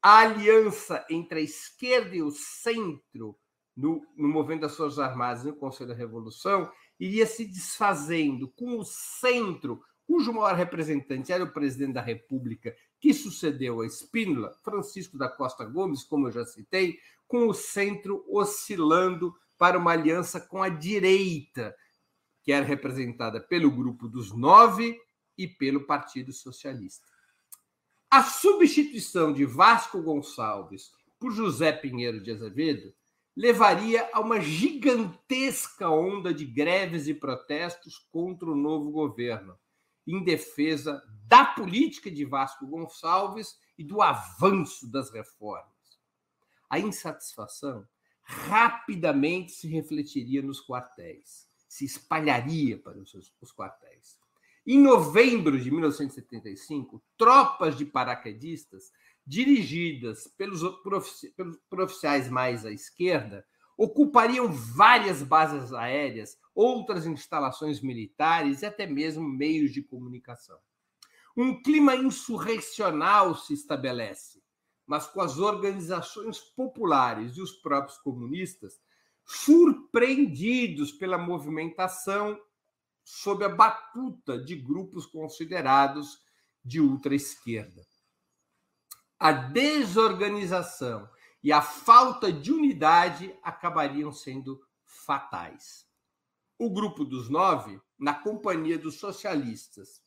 A 0.00 0.18
aliança 0.18 1.04
entre 1.08 1.40
a 1.40 1.42
esquerda 1.42 2.16
e 2.16 2.22
o 2.22 2.30
centro 2.30 3.38
no, 3.76 4.06
no 4.16 4.28
movimento 4.28 4.62
das 4.62 4.76
Forças 4.76 4.98
Armadas 4.98 5.44
e 5.44 5.46
no 5.46 5.56
Conselho 5.56 5.90
da 5.90 5.94
Revolução 5.94 6.70
iria 6.98 7.26
se 7.26 7.44
desfazendo 7.44 8.48
com 8.48 8.78
o 8.78 8.84
centro, 8.84 9.82
cujo 10.06 10.32
maior 10.32 10.54
representante 10.54 11.32
era 11.32 11.44
o 11.44 11.52
presidente 11.52 11.94
da 11.94 12.02
República 12.02 12.74
que 13.00 13.12
sucedeu 13.12 13.80
a 13.80 13.86
Espínola, 13.86 14.54
Francisco 14.62 15.18
da 15.18 15.28
Costa 15.28 15.64
Gomes, 15.64 16.04
como 16.04 16.28
eu 16.28 16.32
já 16.32 16.44
citei, 16.44 16.98
com 17.26 17.48
o 17.48 17.54
centro 17.54 18.24
oscilando 18.28 19.34
para 19.58 19.78
uma 19.78 19.92
aliança 19.92 20.40
com 20.40 20.62
a 20.62 20.68
direita, 20.68 21.74
que 22.42 22.52
era 22.52 22.64
representada 22.64 23.40
pelo 23.40 23.70
Grupo 23.70 24.08
dos 24.08 24.36
Nove 24.36 24.96
e 25.36 25.48
pelo 25.48 25.86
Partido 25.86 26.32
Socialista. 26.32 27.11
A 28.12 28.22
substituição 28.22 29.32
de 29.32 29.46
Vasco 29.46 30.02
Gonçalves 30.02 30.92
por 31.18 31.32
José 31.32 31.72
Pinheiro 31.72 32.22
de 32.22 32.30
Azevedo 32.30 32.92
levaria 33.34 34.06
a 34.12 34.20
uma 34.20 34.38
gigantesca 34.38 35.88
onda 35.88 36.34
de 36.34 36.44
greves 36.44 37.08
e 37.08 37.14
protestos 37.14 37.96
contra 38.12 38.50
o 38.50 38.54
novo 38.54 38.90
governo, 38.90 39.58
em 40.06 40.22
defesa 40.22 41.02
da 41.26 41.46
política 41.46 42.10
de 42.10 42.26
Vasco 42.26 42.66
Gonçalves 42.66 43.58
e 43.78 43.82
do 43.82 44.02
avanço 44.02 44.92
das 44.92 45.10
reformas. 45.10 45.72
A 46.68 46.78
insatisfação 46.78 47.88
rapidamente 48.20 49.52
se 49.52 49.68
refletiria 49.68 50.42
nos 50.42 50.60
quartéis, 50.60 51.48
se 51.66 51.86
espalharia 51.86 52.78
para 52.78 52.98
os, 52.98 53.54
quartéis. 53.56 54.20
Em 54.64 54.78
novembro 54.80 55.60
de 55.60 55.70
1975, 55.70 57.02
tropas 57.16 57.76
de 57.76 57.84
paraquedistas 57.84 58.92
dirigidas 59.26 60.28
pelos, 60.36 60.62
pelos 61.36 61.58
oficiais 61.72 62.28
mais 62.28 62.64
à 62.64 62.70
esquerda, 62.70 63.44
ocupariam 63.76 64.52
várias 64.52 65.22
bases 65.22 65.72
aéreas, 65.72 66.38
outras 66.54 67.06
instalações 67.06 67.80
militares 67.80 68.62
e 68.62 68.66
até 68.66 68.86
mesmo 68.86 69.28
meios 69.28 69.72
de 69.72 69.82
comunicação. 69.82 70.58
Um 71.36 71.60
clima 71.60 71.96
insurrecional 71.96 73.34
se 73.34 73.54
estabelece, 73.54 74.42
mas 74.86 75.06
com 75.06 75.20
as 75.20 75.38
organizações 75.38 76.38
populares 76.38 77.36
e 77.36 77.40
os 77.40 77.52
próprios 77.52 77.98
comunistas 77.98 78.80
surpreendidos 79.24 80.92
pela 80.92 81.16
movimentação 81.16 82.38
sob 83.04 83.44
a 83.44 83.48
batuta 83.48 84.38
de 84.38 84.56
grupos 84.56 85.06
considerados 85.06 86.18
de 86.64 86.80
ultra-esquerda 86.80 87.82
a 89.22 89.30
desorganização 89.30 91.08
e 91.44 91.52
a 91.52 91.62
falta 91.62 92.32
de 92.32 92.52
unidade 92.52 93.32
acabariam 93.40 94.12
sendo 94.12 94.60
fatais. 94.84 95.86
O 96.58 96.68
grupo 96.68 97.04
dos 97.04 97.28
nove, 97.28 97.80
na 97.96 98.14
companhia 98.14 98.76
dos 98.76 98.96
socialistas 98.96 100.02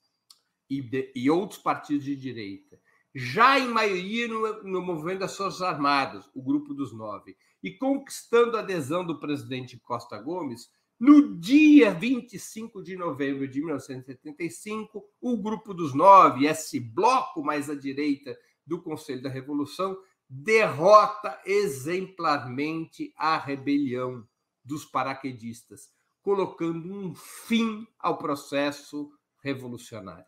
e, 0.69 0.81
de, 0.81 1.13
e 1.15 1.29
outros 1.29 1.61
partidos 1.61 2.03
de 2.03 2.13
direita, 2.13 2.77
já 3.13 3.57
em 3.57 3.69
maioria 3.69 4.27
no, 4.27 4.63
no 4.63 4.81
movimento 4.81 5.19
das 5.19 5.37
Forças 5.37 5.61
Armadas, 5.61 6.29
o 6.35 6.43
grupo 6.43 6.73
dos 6.73 6.91
nove, 6.91 7.37
e 7.63 7.71
conquistando 7.71 8.57
a 8.57 8.59
adesão 8.59 9.05
do 9.05 9.17
presidente 9.17 9.79
Costa 9.79 10.19
Gomes, 10.19 10.69
no 10.99 11.37
dia 11.37 11.93
25 11.93 12.81
de 12.81 12.95
novembro 12.95 13.47
de 13.47 13.59
1975, 13.59 15.03
o 15.19 15.37
grupo 15.37 15.73
dos 15.73 15.93
nove, 15.93 16.45
esse 16.45 16.79
bloco 16.79 17.43
mais 17.43 17.69
à 17.69 17.75
direita 17.75 18.37
do 18.65 18.81
Conselho 18.81 19.21
da 19.21 19.29
Revolução 19.29 19.97
derrota 20.27 21.39
exemplarmente 21.45 23.13
a 23.17 23.37
rebelião 23.37 24.27
dos 24.63 24.85
paraquedistas, 24.85 25.89
colocando 26.21 26.91
um 26.91 27.13
fim 27.13 27.85
ao 27.99 28.17
processo 28.17 29.11
revolucionário. 29.43 30.25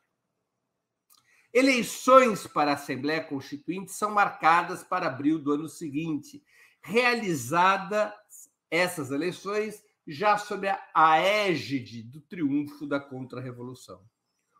Eleições 1.52 2.46
para 2.46 2.72
a 2.72 2.74
Assembleia 2.76 3.24
Constituinte 3.24 3.92
são 3.92 4.12
marcadas 4.12 4.84
para 4.84 5.08
abril 5.08 5.40
do 5.40 5.54
ano 5.54 5.68
seguinte, 5.68 6.44
realizadas 6.82 8.14
essas 8.70 9.10
eleições 9.10 9.82
já 10.08 10.38
sob 10.38 10.68
a 10.94 11.18
égide 11.18 12.02
do 12.02 12.22
triunfo 12.22 12.88
da 12.88 13.00
Contra-Revolução. 13.00 14.02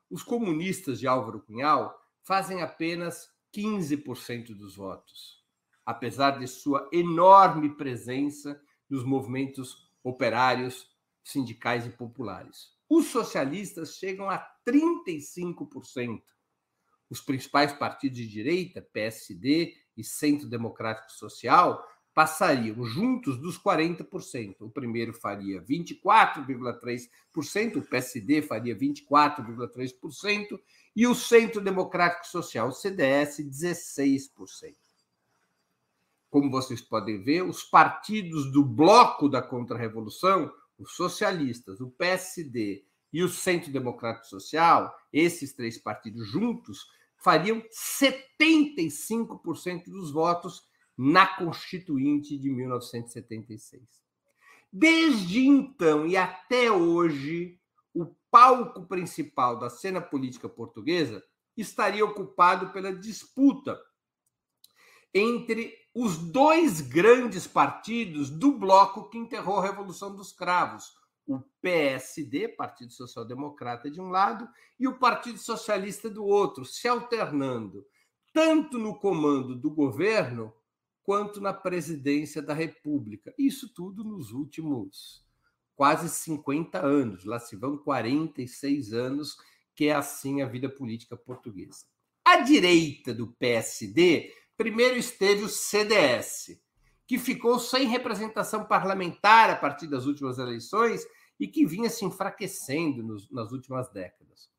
Os 0.10 0.22
comunistas 0.22 1.00
de 1.00 1.08
Álvaro 1.08 1.42
Cunhal 1.42 1.98
fazem 2.22 2.62
apenas 2.62 3.30
15% 3.56 4.54
dos 4.54 4.76
votos, 4.76 5.44
apesar 5.86 6.40
de 6.40 6.48
sua 6.48 6.90
enorme 6.92 7.76
presença 7.76 8.62
nos 8.90 9.04
movimentos 9.04 9.90
operários, 10.04 10.90
sindicais 11.24 11.86
e 11.86 11.90
populares. 11.90 12.76
Os 12.90 13.08
socialistas 13.08 13.96
chegam 13.96 14.30
a 14.30 14.46
35%. 14.68 16.22
Os 17.10 17.22
principais 17.22 17.72
partidos 17.74 18.18
de 18.18 18.28
direita, 18.28 18.82
PSD 18.82 19.74
e 19.96 20.04
Centro 20.04 20.48
Democrático 20.50 21.12
Social, 21.12 21.86
passariam 22.18 22.84
juntos 22.84 23.38
dos 23.38 23.58
40%. 23.60 24.56
O 24.62 24.72
primeiro 24.72 25.14
faria 25.14 25.62
24,3%, 25.62 27.76
o 27.76 27.82
PSD 27.84 28.42
faria 28.42 28.76
24,3% 28.76 30.60
e 30.96 31.06
o 31.06 31.14
Centro 31.14 31.62
Democrático 31.62 32.26
Social, 32.26 32.70
o 32.70 32.72
CDS, 32.72 33.38
16%. 33.38 34.32
Como 36.32 36.50
vocês 36.50 36.82
podem 36.82 37.22
ver, 37.22 37.44
os 37.44 37.64
partidos 37.64 38.52
do 38.52 38.66
bloco 38.66 39.30
da 39.30 39.44
contra-revolução, 39.44 40.52
os 40.80 40.96
socialistas, 40.96 41.80
o 41.80 41.92
PSD 41.92 42.84
e 43.14 43.22
o 43.22 43.30
Centro 43.30 43.72
Democrático 43.72 44.26
Social, 44.26 44.92
esses 45.14 45.54
três 45.54 45.78
partidos 45.78 46.28
juntos, 46.28 46.88
fariam 47.16 47.62
75% 47.72 49.84
dos 49.86 50.10
votos 50.10 50.67
na 50.98 51.28
Constituinte 51.28 52.38
de 52.38 52.50
1976. 52.50 53.84
Desde 54.72 55.46
então 55.46 56.08
e 56.08 56.18
até 56.18 56.72
hoje, 56.72 57.60
o 57.94 58.08
palco 58.32 58.86
principal 58.88 59.60
da 59.60 59.70
cena 59.70 60.02
política 60.02 60.50
portuguesa 60.50 61.24
estaria 61.56 62.06
ocupado 62.06 62.72
pela 62.72 62.94
disputa 62.94 63.80
entre 65.14 65.74
os 65.96 66.18
dois 66.18 66.82
grandes 66.82 67.48
partidos 67.48 68.30
do 68.30 68.52
bloco 68.52 69.10
que 69.10 69.18
enterrou 69.18 69.58
a 69.58 69.64
Revolução 69.64 70.16
dos 70.16 70.32
Cravos, 70.32 70.94
o 71.26 71.42
PSD, 71.62 72.50
Partido 72.50 72.94
Social 72.94 73.26
Democrata, 73.26 73.90
de 73.90 74.00
um 74.00 74.10
lado, 74.10 74.48
e 74.80 74.88
o 74.88 75.00
Partido 75.00 75.40
Socialista 75.40 76.10
do 76.10 76.24
outro, 76.24 76.64
se 76.64 76.88
alternando, 76.88 77.86
tanto 78.32 78.78
no 78.78 79.00
comando 79.00 79.56
do 79.56 79.72
governo 79.72 80.54
quanto 81.08 81.40
na 81.40 81.54
presidência 81.54 82.42
da 82.42 82.54
República. 82.54 83.34
Isso 83.38 83.74
tudo 83.74 84.04
nos 84.04 84.34
últimos 84.34 85.26
quase 85.74 86.10
50 86.10 86.86
anos. 86.86 87.24
Lá 87.24 87.40
se 87.40 87.56
vão 87.56 87.78
46 87.78 88.92
anos, 88.92 89.38
que 89.74 89.86
é 89.86 89.94
assim 89.94 90.42
a 90.42 90.46
vida 90.46 90.68
política 90.68 91.16
portuguesa. 91.16 91.86
À 92.26 92.42
direita 92.42 93.14
do 93.14 93.28
PSD, 93.28 94.34
primeiro 94.58 94.98
esteve 94.98 95.44
o 95.44 95.48
CDS, 95.48 96.62
que 97.08 97.18
ficou 97.18 97.58
sem 97.58 97.88
representação 97.88 98.66
parlamentar 98.66 99.50
a 99.50 99.56
partir 99.56 99.88
das 99.88 100.06
últimas 100.06 100.38
eleições 100.38 101.08
e 101.40 101.48
que 101.48 101.66
vinha 101.66 101.90
se 101.90 102.04
enfraquecendo 102.04 103.02
nos, 103.02 103.32
nas 103.32 103.54
últimas 103.54 103.90
décadas. 103.94 104.50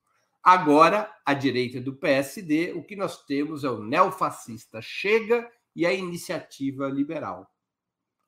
Agora, 0.43 1.15
à 1.27 1.35
direita 1.35 1.79
do 1.79 1.95
PSD, 1.95 2.73
o 2.73 2.83
que 2.83 2.97
nós 2.97 3.23
temos 3.27 3.65
é 3.65 3.71
o 3.71 3.83
neofascista 3.83 4.81
Chega 4.81 5.47
e 5.79 5.87
a 5.87 5.95
iniciativa 5.95 6.89
liberal. 6.89 7.49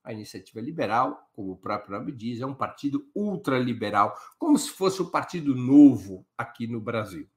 A 0.05 0.13
iniciativa 0.13 0.61
liberal, 0.61 1.29
como 1.33 1.51
o 1.51 1.57
próprio 1.57 1.99
nome 1.99 2.13
diz, 2.13 2.41
é 2.41 2.47
um 2.47 2.55
partido 2.55 3.11
ultraliberal, 3.13 4.17
como 4.39 4.57
se 4.57 4.71
fosse 4.71 5.03
o 5.03 5.11
Partido 5.11 5.53
Novo 5.57 6.25
aqui 6.39 6.69
no 6.69 6.81
Brasil. 6.81 7.29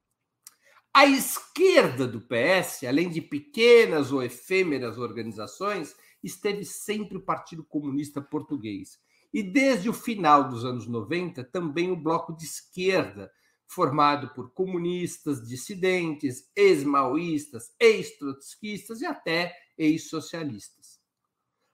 A 0.93 1.08
esquerda 1.08 2.08
do 2.08 2.21
PS, 2.21 2.84
além 2.88 3.10
de 3.10 3.21
pequenas 3.21 4.12
ou 4.12 4.21
efêmeras 4.21 4.99
organizações, 4.99 5.95
esteve 6.23 6.63
sempre 6.63 7.17
o 7.17 7.26
Partido 7.26 7.63
Comunista 7.63 8.21
Português. 8.21 8.99
E 9.34 9.41
desde 9.41 9.89
o 9.89 9.93
final 9.93 10.47
dos 10.47 10.63
anos 10.63 10.86
90, 10.86 11.43
também 11.45 11.89
o 11.89 11.95
Bloco 11.99 12.38
de 12.38 12.45
Esquerda, 12.45 13.32
formado 13.65 14.32
por 14.36 14.54
comunistas, 14.54 15.47
dissidentes, 15.47 16.52
ex-maoístas, 16.56 17.73
ex-trotskistas 17.80 19.02
e 19.02 19.08
até 19.08 19.56
ex-socialistas. 19.78 21.00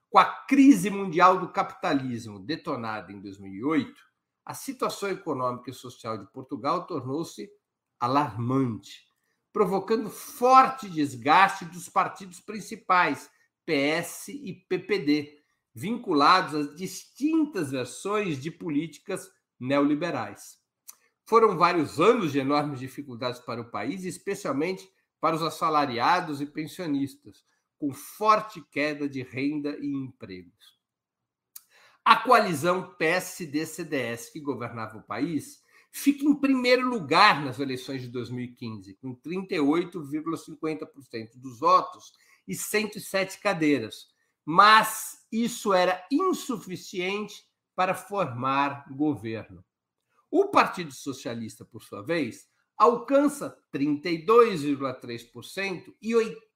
Com 0.08 0.18
a 0.18 0.24
crise 0.24 0.90
mundial 0.90 1.38
do 1.38 1.52
capitalismo 1.52 2.38
detonada 2.38 3.12
em 3.12 3.20
2008, 3.20 3.94
a 4.44 4.54
situação 4.54 5.08
econômica 5.08 5.70
e 5.70 5.74
social 5.74 6.18
de 6.18 6.26
Portugal 6.32 6.86
tornou-se 6.86 7.48
alarmante, 7.98 9.06
provocando 9.52 10.10
forte 10.10 10.88
desgaste 10.88 11.64
dos 11.66 11.88
partidos 11.88 12.40
principais, 12.40 13.30
PS 13.64 14.28
e 14.28 14.64
PPD, 14.68 15.38
vinculados 15.72 16.54
às 16.54 16.76
distintas 16.76 17.70
versões 17.70 18.40
de 18.40 18.50
políticas 18.50 19.30
neoliberais. 19.58 20.58
Foram 21.24 21.56
vários 21.56 22.00
anos 22.00 22.32
de 22.32 22.40
enormes 22.40 22.80
dificuldades 22.80 23.38
para 23.40 23.60
o 23.60 23.70
país, 23.70 24.04
especialmente 24.04 24.90
para 25.20 25.36
os 25.36 25.42
assalariados 25.42 26.40
e 26.40 26.46
pensionistas, 26.46 27.44
com 27.80 27.92
forte 27.94 28.62
queda 28.70 29.08
de 29.08 29.22
renda 29.22 29.78
e 29.80 29.86
empregos. 29.86 30.78
A 32.04 32.16
coalizão 32.16 32.94
PSD-CDS, 32.94 34.28
que 34.30 34.38
governava 34.38 34.98
o 34.98 35.02
país, 35.02 35.62
fica 35.90 36.26
em 36.26 36.34
primeiro 36.34 36.86
lugar 36.86 37.42
nas 37.42 37.58
eleições 37.58 38.02
de 38.02 38.08
2015, 38.08 38.96
com 38.96 39.16
38,50% 39.16 41.30
dos 41.36 41.58
votos 41.58 42.12
e 42.46 42.54
107 42.54 43.40
cadeiras. 43.40 44.10
Mas 44.44 45.26
isso 45.32 45.72
era 45.72 46.06
insuficiente 46.12 47.48
para 47.74 47.94
formar 47.94 48.84
governo. 48.90 49.64
O 50.30 50.48
Partido 50.48 50.92
Socialista, 50.92 51.64
por 51.64 51.82
sua 51.82 52.02
vez, 52.02 52.46
alcança 52.76 53.56
32,3% 53.72 55.94
e 56.02 56.14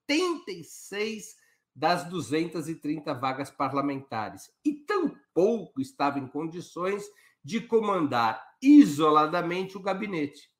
86 0.09 1.37
das 1.75 2.09
230 2.09 3.13
vagas 3.15 3.51
parlamentares 3.51 4.51
e 4.65 4.73
tampouco 4.73 5.81
estava 5.81 6.19
em 6.19 6.27
condições 6.27 7.05
de 7.43 7.61
comandar 7.61 8.43
isoladamente 8.63 9.77
o 9.77 9.81
gabinete. 9.81 10.51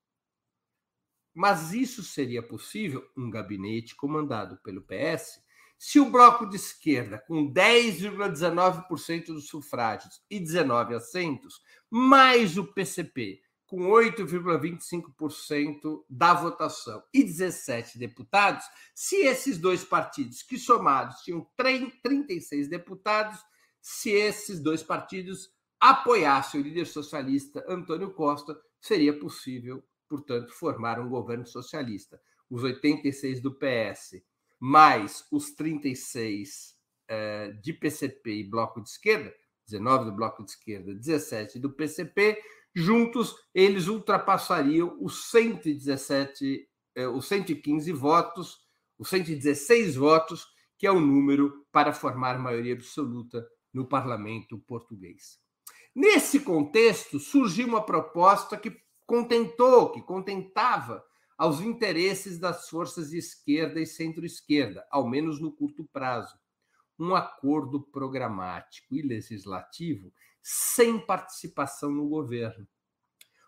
Mas 1.33 1.73
isso 1.73 2.03
seria 2.03 2.43
possível, 2.43 3.05
um 3.15 3.29
gabinete 3.29 3.95
comandado 3.95 4.57
pelo 4.57 4.81
PS, 4.81 5.43
se 5.77 5.99
o 5.99 6.09
bloco 6.09 6.47
de 6.47 6.55
esquerda, 6.55 7.19
com 7.19 7.51
10,19% 7.51 9.25
dos 9.25 9.47
sufrágios 9.47 10.21
e 10.29 10.39
19 10.39 10.95
assentos, 10.95 11.61
mais 11.89 12.57
o 12.57 12.65
PCP, 12.65 13.41
com 13.65 13.89
8,25% 13.89 16.03
da 16.09 16.33
votação 16.33 17.03
e 17.13 17.23
17 17.23 17.97
deputados, 17.97 18.65
se 18.93 19.17
esses 19.17 19.57
dois 19.57 19.83
partidos, 19.83 20.43
que 20.43 20.57
somados 20.57 21.21
tinham 21.21 21.45
36 22.03 22.69
deputados, 22.69 23.39
se 23.81 24.11
esses 24.11 24.59
dois 24.59 24.83
partidos 24.83 25.53
apoiassem 25.79 26.59
o 26.59 26.63
líder 26.63 26.85
socialista 26.85 27.63
Antônio 27.67 28.13
Costa, 28.13 28.59
seria 28.79 29.17
possível, 29.17 29.83
portanto, 30.07 30.53
formar 30.53 30.99
um 30.99 31.09
governo 31.09 31.45
socialista. 31.45 32.21
Os 32.49 32.63
86 32.63 33.41
do 33.41 33.53
PS, 33.53 34.21
mais 34.59 35.25
os 35.31 35.51
36 35.51 36.75
eh, 37.07 37.51
de 37.61 37.73
PCP 37.73 38.39
e 38.39 38.43
Bloco 38.43 38.81
de 38.81 38.89
Esquerda, 38.89 39.33
19 39.67 40.05
do 40.05 40.15
Bloco 40.15 40.43
de 40.43 40.51
Esquerda, 40.51 40.93
17 40.93 41.59
do 41.59 41.71
PCP, 41.71 42.41
juntos 42.75 43.33
eles 43.53 43.87
ultrapassariam 43.87 44.97
os 44.99 45.31
117, 45.31 46.67
eh, 46.93 47.07
os 47.07 47.25
115 47.27 47.91
votos, 47.93 48.59
os 48.99 49.07
116 49.07 49.95
votos, 49.95 50.45
que 50.77 50.85
é 50.85 50.91
o 50.91 50.99
número 50.99 51.65
para 51.71 51.93
formar 51.93 52.37
maioria 52.37 52.73
absoluta 52.73 53.47
no 53.73 53.87
parlamento 53.87 54.59
português. 54.59 55.39
Nesse 55.95 56.41
contexto, 56.41 57.19
surgiu 57.19 57.67
uma 57.67 57.85
proposta 57.85 58.57
que 58.57 58.75
contentou, 59.05 59.91
que 59.91 60.01
contentava 60.01 61.01
aos 61.37 61.61
interesses 61.61 62.37
das 62.37 62.69
forças 62.69 63.09
de 63.11 63.17
esquerda 63.17 63.79
e 63.79 63.85
centro-esquerda, 63.85 64.85
ao 64.91 65.07
menos 65.07 65.39
no 65.39 65.51
curto 65.51 65.85
prazo. 65.85 66.37
Um 66.97 67.15
acordo 67.15 67.81
programático 67.81 68.95
e 68.95 69.01
legislativo 69.01 70.11
sem 70.47 70.99
participação 70.99 71.89
no 71.89 72.07
governo. 72.07 72.67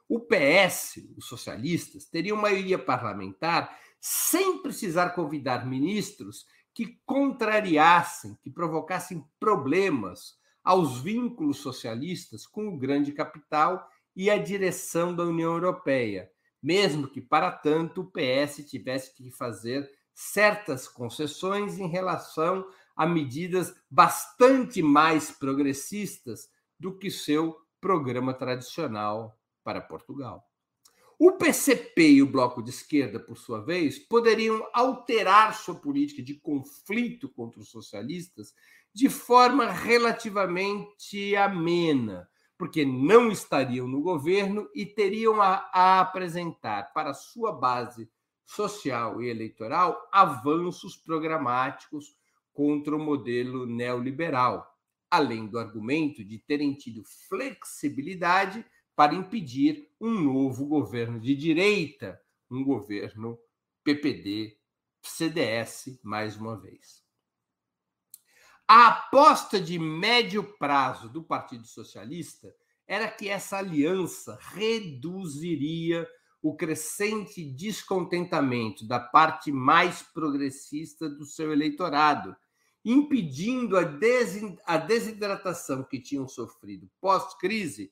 O 0.10 0.19
PS, 0.19 0.99
os 1.15 1.27
socialistas, 1.27 2.05
teriam 2.05 2.36
maioria 2.36 2.79
parlamentar 2.79 3.77
sem 3.99 4.63
precisar 4.63 5.12
convidar 5.12 5.63
ministros 5.67 6.47
que 6.73 6.99
contrariassem, 7.05 8.36
que 8.41 8.49
provocassem 8.49 9.23
problemas 9.39 10.39
aos 10.63 10.99
vínculos 10.99 11.57
socialistas 11.57 12.47
com 12.47 12.67
o 12.67 12.79
grande 12.79 13.12
capital 13.12 13.88
e 14.15 14.31
a 14.31 14.38
direção 14.39 15.15
da 15.15 15.23
União 15.23 15.53
Europeia, 15.53 16.31
mesmo 16.63 17.07
que, 17.07 17.21
para 17.21 17.51
tanto, 17.51 18.01
o 18.01 18.12
PS 18.12 18.67
tivesse 18.67 19.13
que 19.13 19.29
fazer 19.29 19.88
certas 20.15 20.88
concessões 20.88 21.77
em 21.77 21.88
relação 21.88 22.67
a 22.95 23.05
medidas 23.05 23.75
bastante 23.88 24.81
mais 24.81 25.29
progressistas 25.29 26.49
do 26.79 26.97
que 26.97 27.09
seu 27.09 27.57
programa 27.79 28.33
tradicional 28.33 29.39
para 29.63 29.81
Portugal. 29.81 30.43
O 31.19 31.31
PCP 31.31 32.11
e 32.11 32.21
o 32.21 32.31
Bloco 32.31 32.61
de 32.61 32.69
Esquerda, 32.69 33.19
por 33.19 33.37
sua 33.37 33.59
vez, 33.59 33.97
poderiam 33.97 34.67
alterar 34.71 35.55
sua 35.55 35.73
política 35.73 36.21
de 36.21 36.35
conflito 36.35 37.27
contra 37.29 37.59
os 37.59 37.69
socialistas 37.69 38.53
de 38.93 39.09
forma 39.09 39.71
relativamente 39.71 41.35
amena, 41.35 42.29
porque 42.57 42.85
não 42.85 43.31
estariam 43.31 43.87
no 43.87 44.01
governo 44.01 44.69
e 44.75 44.85
teriam 44.85 45.41
a, 45.41 45.69
a 45.73 45.99
apresentar 46.01 46.93
para 46.93 47.13
sua 47.13 47.51
base 47.51 48.09
social 48.45 49.21
e 49.21 49.27
eleitoral 49.27 50.07
avanços 50.11 50.95
programáticos 50.95 52.15
contra 52.53 52.95
o 52.95 52.99
modelo 52.99 53.65
neoliberal, 53.65 54.76
além 55.09 55.47
do 55.47 55.57
argumento 55.57 56.23
de 56.23 56.37
terem 56.39 56.73
tido 56.73 57.03
flexibilidade 57.27 58.65
para 58.95 59.13
impedir 59.13 59.89
um 60.01 60.11
novo 60.11 60.65
governo 60.65 61.19
de 61.19 61.35
direita, 61.35 62.19
um 62.49 62.63
governo 62.63 63.37
PPD, 63.83 64.57
CDS, 65.01 65.99
mais 66.03 66.35
uma 66.35 66.59
vez. 66.59 67.05
A 68.67 68.87
aposta 68.87 69.61
de 69.61 69.79
médio 69.79 70.43
prazo 70.57 71.07
do 71.09 71.23
Partido 71.23 71.65
Socialista 71.65 72.53
era 72.85 73.09
que 73.09 73.29
essa 73.29 73.57
aliança 73.57 74.37
reduziria 74.41 76.07
o 76.41 76.55
crescente 76.55 77.43
descontentamento 77.43 78.85
da 78.87 78.99
parte 78.99 79.51
mais 79.51 80.01
progressista 80.01 81.09
do 81.09 81.25
seu 81.25 81.51
eleitorado, 81.51 82.35
impedindo 82.89 83.76
a, 83.78 84.78
desidratação 84.78 85.84
que 85.84 86.00
tinham 86.00 86.26
sofrido 86.26 86.89
pós-crise 87.02 87.91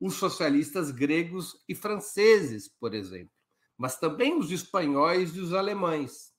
os 0.00 0.14
socialistas 0.14 0.90
gregos 0.90 1.62
e 1.68 1.74
franceses, 1.74 2.66
por 2.66 2.94
exemplo, 2.94 3.34
mas 3.76 3.98
também 3.98 4.38
os 4.38 4.50
espanhóis 4.50 5.36
e 5.36 5.40
os 5.40 5.52
alemães 5.52 6.30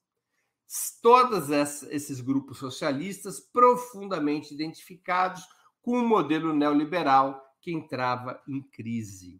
todos 1.01 1.49
esses 1.89 2.21
grupos 2.21 2.57
socialistas 2.57 3.39
profundamente 3.39 4.53
identificados 4.53 5.43
com 5.81 5.99
o 5.99 6.07
modelo 6.07 6.53
neoliberal 6.53 7.39
que 7.59 7.71
entrava 7.71 8.41
em 8.47 8.63
crise. 8.63 9.39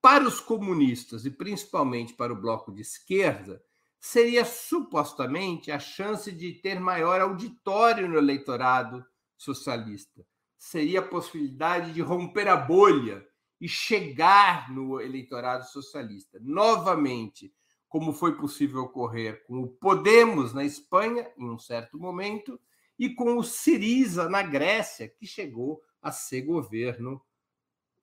Para 0.00 0.28
os 0.28 0.38
comunistas 0.38 1.24
e 1.24 1.30
principalmente 1.30 2.12
para 2.12 2.32
o 2.32 2.40
bloco 2.40 2.72
de 2.72 2.82
esquerda, 2.82 3.64
seria 4.04 4.44
supostamente 4.44 5.72
a 5.72 5.78
chance 5.78 6.30
de 6.30 6.52
ter 6.52 6.78
maior 6.78 7.22
auditório 7.22 8.06
no 8.06 8.18
eleitorado 8.18 9.02
socialista. 9.34 10.26
Seria 10.58 11.00
a 11.00 11.08
possibilidade 11.08 11.90
de 11.94 12.02
romper 12.02 12.46
a 12.46 12.54
bolha 12.54 13.26
e 13.58 13.66
chegar 13.66 14.70
no 14.70 15.00
eleitorado 15.00 15.64
socialista. 15.64 16.38
Novamente, 16.42 17.50
como 17.88 18.12
foi 18.12 18.36
possível 18.36 18.82
ocorrer 18.82 19.42
com 19.46 19.62
o 19.62 19.68
Podemos 19.68 20.52
na 20.52 20.64
Espanha, 20.64 21.26
em 21.38 21.48
um 21.48 21.58
certo 21.58 21.98
momento, 21.98 22.60
e 22.98 23.08
com 23.08 23.38
o 23.38 23.42
Siriza 23.42 24.28
na 24.28 24.42
Grécia, 24.42 25.08
que 25.08 25.26
chegou 25.26 25.80
a 26.02 26.12
ser 26.12 26.42
governo 26.42 27.24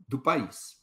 do 0.07 0.19
país. 0.19 0.81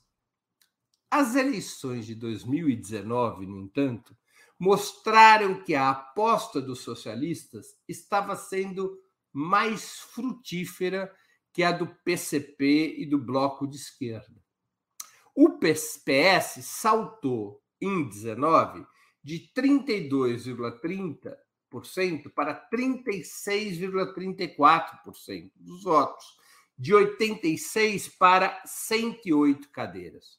As 1.11 1.35
eleições 1.35 2.07
de 2.07 2.15
2019, 2.15 3.47
no 3.47 3.59
entanto, 3.59 4.17
mostraram 4.59 5.63
que 5.63 5.75
a 5.75 5.91
aposta 5.91 6.59
dos 6.61 6.81
socialistas 6.81 7.77
estava 7.87 8.35
sendo 8.35 8.99
mais 9.33 10.01
frutífera 10.01 11.15
que 11.53 11.63
a 11.63 11.71
do 11.73 11.87
PCP 11.87 12.97
e 12.99 13.07
do 13.07 13.19
Bloco 13.19 13.67
de 13.67 13.77
Esquerda. 13.77 14.43
O 15.35 15.59
PS 15.59 16.65
saltou 16.65 17.63
em 17.81 18.07
19 18.09 18.87
de 19.23 19.51
32,30% 19.57 22.33
para 22.35 22.69
36,34% 22.71 25.53
dos 25.55 25.85
votos, 25.85 26.37
de 26.77 26.93
86 26.95 28.09
para 28.17 28.61
108 28.65 29.71
cadeiras. 29.71 30.37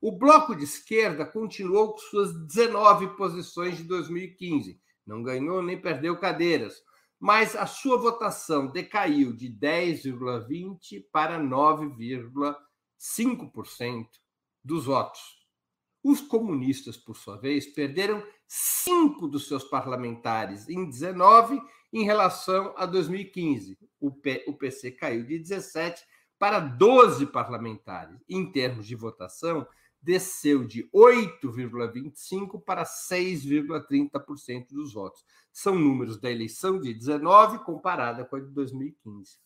O 0.00 0.10
bloco 0.10 0.56
de 0.56 0.64
esquerda 0.64 1.26
continuou 1.26 1.92
com 1.92 1.98
suas 1.98 2.32
19 2.46 3.08
posições 3.16 3.76
de 3.76 3.84
2015, 3.84 4.80
não 5.06 5.22
ganhou 5.22 5.62
nem 5.62 5.78
perdeu 5.78 6.18
cadeiras, 6.18 6.82
mas 7.18 7.54
a 7.54 7.66
sua 7.66 7.98
votação 7.98 8.66
decaiu 8.66 9.36
de 9.36 9.50
10,20 9.50 11.04
para 11.12 11.38
9,5% 11.38 14.08
dos 14.64 14.86
votos. 14.86 15.20
Os 16.02 16.22
comunistas, 16.22 16.96
por 16.96 17.14
sua 17.14 17.36
vez, 17.36 17.66
perderam 17.66 18.26
cinco 18.48 19.28
dos 19.28 19.46
seus 19.46 19.64
parlamentares 19.64 20.66
em 20.66 20.88
19 20.88 21.60
em 21.92 22.04
relação 22.04 22.72
a 22.78 22.86
2015. 22.86 23.76
O, 24.00 24.10
P, 24.10 24.46
o 24.48 24.54
PC 24.54 24.92
caiu 24.92 25.26
de 25.26 25.38
17 25.38 26.02
para 26.38 26.58
12 26.58 27.26
parlamentares. 27.26 28.18
Em 28.26 28.50
termos 28.50 28.86
de 28.86 28.94
votação, 28.94 29.66
desceu 30.02 30.64
de 30.64 30.88
8,25% 30.94 32.62
para 32.64 32.84
6,30% 32.84 34.68
dos 34.70 34.94
votos. 34.94 35.24
São 35.52 35.78
números 35.78 36.18
da 36.18 36.30
eleição 36.30 36.80
de 36.80 36.94
19 36.94 37.58
comparada 37.64 38.24
com 38.24 38.36
a 38.36 38.40
de 38.40 38.50
2015. 38.50 39.38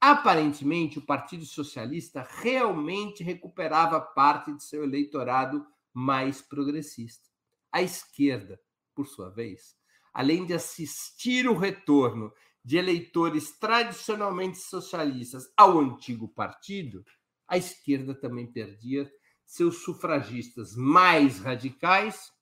Aparentemente, 0.00 0.98
o 0.98 1.04
Partido 1.04 1.44
Socialista 1.44 2.26
realmente 2.40 3.22
recuperava 3.22 4.00
parte 4.00 4.52
de 4.54 4.64
seu 4.64 4.82
eleitorado 4.82 5.66
mais 5.92 6.40
progressista. 6.40 7.28
A 7.72 7.82
esquerda, 7.82 8.58
por 8.94 9.06
sua 9.06 9.28
vez, 9.28 9.76
além 10.12 10.46
de 10.46 10.54
assistir 10.54 11.46
o 11.48 11.56
retorno 11.56 12.32
de 12.64 12.76
eleitores 12.76 13.58
tradicionalmente 13.58 14.58
socialistas 14.58 15.44
ao 15.56 15.78
antigo 15.78 16.28
partido, 16.28 17.04
a 17.46 17.56
esquerda 17.56 18.14
também 18.14 18.50
perdia 18.50 19.10
seus 19.50 19.78
sufragistas 19.78 20.76
mais 20.76 21.40
radicais, 21.40 22.32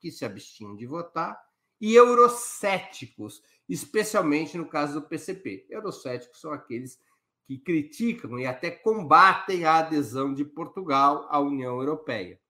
que 0.00 0.10
se 0.10 0.24
abstinham 0.24 0.74
de 0.74 0.84
votar, 0.84 1.40
e 1.80 1.94
eurocéticos, 1.94 3.40
especialmente 3.68 4.58
no 4.58 4.66
caso 4.66 5.00
do 5.00 5.06
PCP. 5.06 5.64
Eurocéticos 5.70 6.40
são 6.40 6.52
aqueles 6.52 6.98
que 7.44 7.58
criticam 7.58 8.40
e 8.40 8.44
até 8.44 8.72
combatem 8.72 9.64
a 9.64 9.76
adesão 9.76 10.34
de 10.34 10.44
Portugal 10.44 11.28
à 11.30 11.38
União 11.38 11.78
Europeia. 11.78 12.40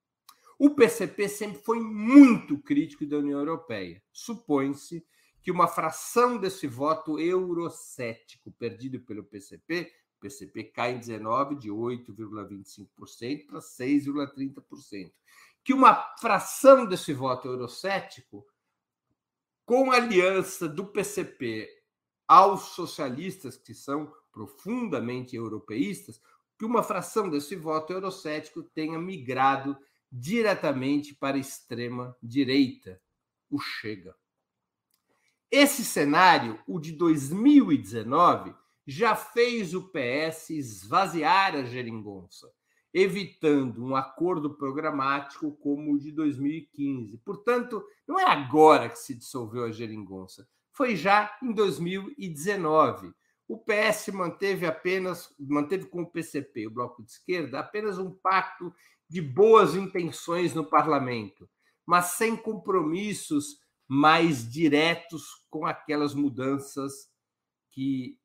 O 0.59 0.71
PCP 0.71 1.29
sempre 1.29 1.63
foi 1.63 1.79
muito 1.79 2.59
crítico 2.63 3.05
da 3.05 3.19
União 3.19 3.41
Europeia. 3.41 4.03
Supõe-se 4.11 5.05
que 5.43 5.51
uma 5.51 5.69
fração 5.69 6.39
desse 6.39 6.67
voto 6.67 7.21
eurocético 7.21 8.51
perdido 8.53 9.01
pelo 9.01 9.23
PCP 9.23 9.93
PCP 10.23 10.65
cai 10.65 10.93
em 10.93 10.99
19, 10.99 11.57
de 11.57 11.69
8,25% 11.69 13.47
para 13.47 13.59
6,30%. 13.59 15.13
Que 15.65 15.75
uma 15.75 15.95
fração 16.19 16.87
desse 16.87 17.13
voto 17.13 17.49
eurocético, 17.49 18.47
com 19.65 19.91
aliança 19.91 20.69
do 20.69 20.87
PCP 20.87 21.69
aos 22.27 22.63
socialistas, 22.75 23.57
que 23.57 23.75
são 23.75 24.13
profundamente 24.33 25.37
europeístas, 25.37 26.21
que 26.59 26.65
uma 26.65 26.83
fração 26.83 27.29
desse 27.29 27.57
voto 27.57 27.93
eurocético 27.93 28.63
tenha 28.63 28.99
migrado 28.99 29.77
diretamente 30.11 31.15
para 31.15 31.37
a 31.37 31.41
extrema 31.41 32.17
direita, 32.23 33.01
o 33.51 33.59
Chega. 33.59 34.17
Esse 35.51 35.85
cenário, 35.85 36.59
o 36.67 36.81
de 36.81 36.93
2019, 36.93 38.55
já 38.87 39.14
fez 39.14 39.75
o 39.75 39.90
PS 39.90 40.51
esvaziar 40.51 41.55
a 41.55 41.64
geringonça, 41.64 42.51
evitando 42.92 43.85
um 43.85 43.97
acordo 43.97 44.55
programático 44.55 45.53
como 45.57 45.95
o 45.95 45.99
de 45.99 46.12
2015. 46.12 47.18
Portanto, 47.18 47.85
não 48.07 48.18
é 48.18 48.25
agora 48.25 48.88
que 48.88 48.99
se 48.99 49.14
dissolveu 49.14 49.64
a 49.64 49.71
geringonça, 49.71 50.47
foi 50.73 50.97
já 50.97 51.37
em 51.42 51.53
2019. 51.53 53.12
O 53.47 53.59
PS 53.59 54.09
manteve 54.12 54.66
apenas, 54.66 55.35
manteve 55.38 55.87
com 55.87 56.03
o 56.03 56.11
PCP, 56.11 56.66
o 56.66 56.71
Bloco 56.71 57.03
de 57.03 57.11
Esquerda, 57.11 57.61
apenas 57.61 57.99
um 57.99 58.11
pacto 58.11 58.75
de 59.09 59.21
boas 59.21 59.75
intenções 59.75 60.55
no 60.55 60.64
parlamento, 60.64 61.49
mas 61.85 62.07
sem 62.12 62.35
compromissos 62.35 63.59
mais 63.87 64.51
diretos 64.51 65.45
com 65.51 65.66
aquelas 65.66 66.14
mudanças 66.14 67.11
que 67.71 68.18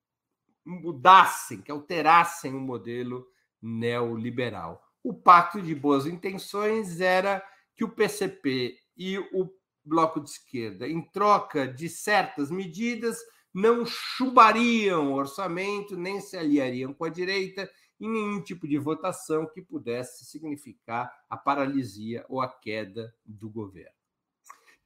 mudassem, 0.68 1.62
que 1.62 1.72
alterassem 1.72 2.54
o 2.54 2.60
modelo 2.60 3.28
neoliberal. 3.62 4.84
O 5.04 5.14
pacto 5.14 5.62
de 5.62 5.74
boas 5.74 6.06
intenções 6.06 7.00
era 7.00 7.44
que 7.76 7.84
o 7.84 7.90
PCP 7.90 8.78
e 8.96 9.18
o 9.18 9.50
Bloco 9.84 10.20
de 10.20 10.30
Esquerda, 10.30 10.88
em 10.88 11.02
troca 11.02 11.68
de 11.68 11.88
certas 11.88 12.52
medidas, 12.52 13.18
não 13.54 13.86
chubariam 13.86 15.12
o 15.12 15.16
orçamento, 15.16 15.96
nem 15.96 16.20
se 16.20 16.36
aliariam 16.38 16.94
com 16.94 17.06
a 17.06 17.10
direita 17.10 17.70
em 18.00 18.10
nenhum 18.10 18.42
tipo 18.42 18.68
de 18.68 18.78
votação 18.78 19.48
que 19.48 19.62
pudesse 19.62 20.26
significar 20.26 21.12
a 21.30 21.38
paralisia 21.38 22.26
ou 22.30 22.42
a 22.42 22.48
queda 22.48 23.14
do 23.26 23.50
governo. 23.50 23.96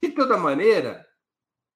De 0.01 0.09
toda 0.11 0.37
maneira, 0.37 1.05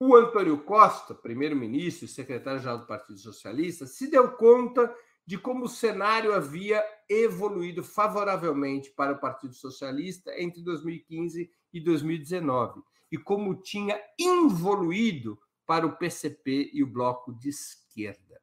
o 0.08 0.16
Antônio 0.16 0.60
Costa, 0.60 1.16
primeiro-ministro 1.16 2.06
e 2.06 2.08
secretário-geral 2.08 2.78
do 2.78 2.86
Partido 2.86 3.18
Socialista, 3.18 3.88
se 3.88 4.08
deu 4.08 4.34
conta 4.34 4.94
de 5.26 5.36
como 5.36 5.66
o 5.66 5.70
cenário 5.70 6.32
havia 6.32 6.84
evoluído 7.10 7.84
favoravelmente 7.84 8.92
para 8.92 9.14
o 9.14 9.20
Partido 9.20 9.56
Socialista 9.56 10.32
entre 10.40 10.62
2015 10.62 11.50
e 11.74 11.80
2019 11.80 12.84
e 13.12 13.18
como 13.18 13.56
tinha 13.56 14.00
involuído 14.20 15.40
para 15.66 15.88
o 15.88 15.98
PCP 15.98 16.70
e 16.72 16.84
o 16.84 16.88
Bloco 16.88 17.34
de 17.34 17.50
Esquerda. 17.50 18.40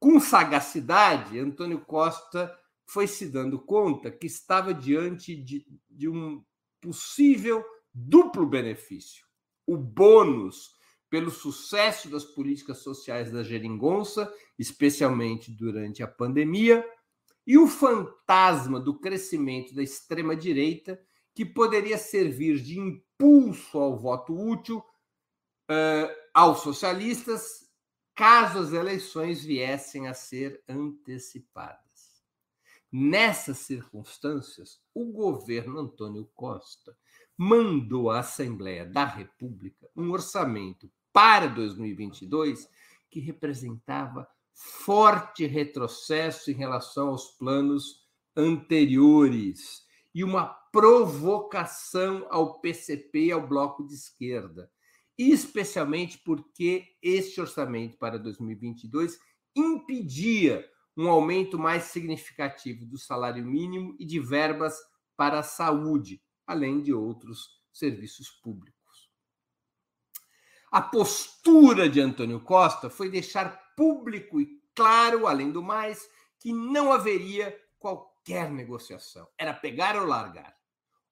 Com 0.00 0.18
sagacidade, 0.18 1.38
Antônio 1.38 1.78
Costa 1.84 2.52
foi 2.84 3.06
se 3.06 3.28
dando 3.28 3.60
conta 3.60 4.10
que 4.10 4.26
estava 4.26 4.74
diante 4.74 5.36
de, 5.36 5.64
de 5.88 6.08
um 6.08 6.44
possível 6.80 7.64
duplo 7.94 8.44
benefício 8.44 9.27
o 9.68 9.76
bônus 9.76 10.78
pelo 11.10 11.30
sucesso 11.30 12.08
das 12.08 12.24
políticas 12.24 12.78
sociais 12.78 13.30
da 13.30 13.42
geringonça, 13.42 14.32
especialmente 14.58 15.50
durante 15.50 16.02
a 16.02 16.08
pandemia, 16.08 16.84
e 17.46 17.58
o 17.58 17.66
fantasma 17.66 18.80
do 18.80 18.98
crescimento 18.98 19.74
da 19.74 19.82
extrema-direita, 19.82 21.00
que 21.34 21.44
poderia 21.44 21.98
servir 21.98 22.60
de 22.60 22.78
impulso 22.78 23.78
ao 23.78 23.98
voto 23.98 24.34
útil 24.34 24.78
uh, 24.78 26.14
aos 26.34 26.60
socialistas, 26.60 27.68
caso 28.14 28.58
as 28.58 28.72
eleições 28.72 29.44
viessem 29.44 30.08
a 30.08 30.14
ser 30.14 30.62
antecipadas. 30.66 32.22
Nessas 32.90 33.58
circunstâncias, 33.58 34.80
o 34.94 35.12
governo 35.12 35.78
Antônio 35.78 36.28
Costa 36.34 36.96
mandou 37.38 38.10
à 38.10 38.18
Assembleia 38.18 38.84
da 38.84 39.04
República 39.04 39.88
um 39.96 40.10
orçamento 40.10 40.90
para 41.12 41.46
2022 41.46 42.68
que 43.08 43.20
representava 43.20 44.28
forte 44.52 45.46
retrocesso 45.46 46.50
em 46.50 46.54
relação 46.54 47.10
aos 47.10 47.28
planos 47.38 48.04
anteriores 48.36 49.86
e 50.12 50.24
uma 50.24 50.46
provocação 50.46 52.26
ao 52.28 52.60
PCP 52.60 53.26
e 53.26 53.32
ao 53.32 53.46
bloco 53.46 53.86
de 53.86 53.94
esquerda, 53.94 54.68
especialmente 55.16 56.18
porque 56.18 56.86
este 57.00 57.40
orçamento 57.40 57.96
para 57.98 58.18
2022 58.18 59.16
impedia 59.54 60.68
um 60.96 61.08
aumento 61.08 61.56
mais 61.56 61.84
significativo 61.84 62.84
do 62.84 62.98
salário 62.98 63.44
mínimo 63.44 63.94
e 63.98 64.04
de 64.04 64.18
verbas 64.18 64.76
para 65.16 65.38
a 65.38 65.44
saúde, 65.44 66.20
além 66.48 66.82
de 66.82 66.94
outros 66.94 67.60
serviços 67.70 68.30
públicos. 68.30 68.78
A 70.72 70.80
postura 70.80 71.88
de 71.88 72.00
Antônio 72.00 72.40
Costa 72.40 72.88
foi 72.88 73.10
deixar 73.10 73.74
público 73.76 74.40
e 74.40 74.60
claro, 74.74 75.26
além 75.26 75.52
do 75.52 75.62
mais, 75.62 76.08
que 76.40 76.52
não 76.52 76.92
haveria 76.92 77.56
qualquer 77.78 78.50
negociação. 78.50 79.28
Era 79.36 79.52
pegar 79.52 79.96
ou 79.96 80.06
largar. 80.06 80.56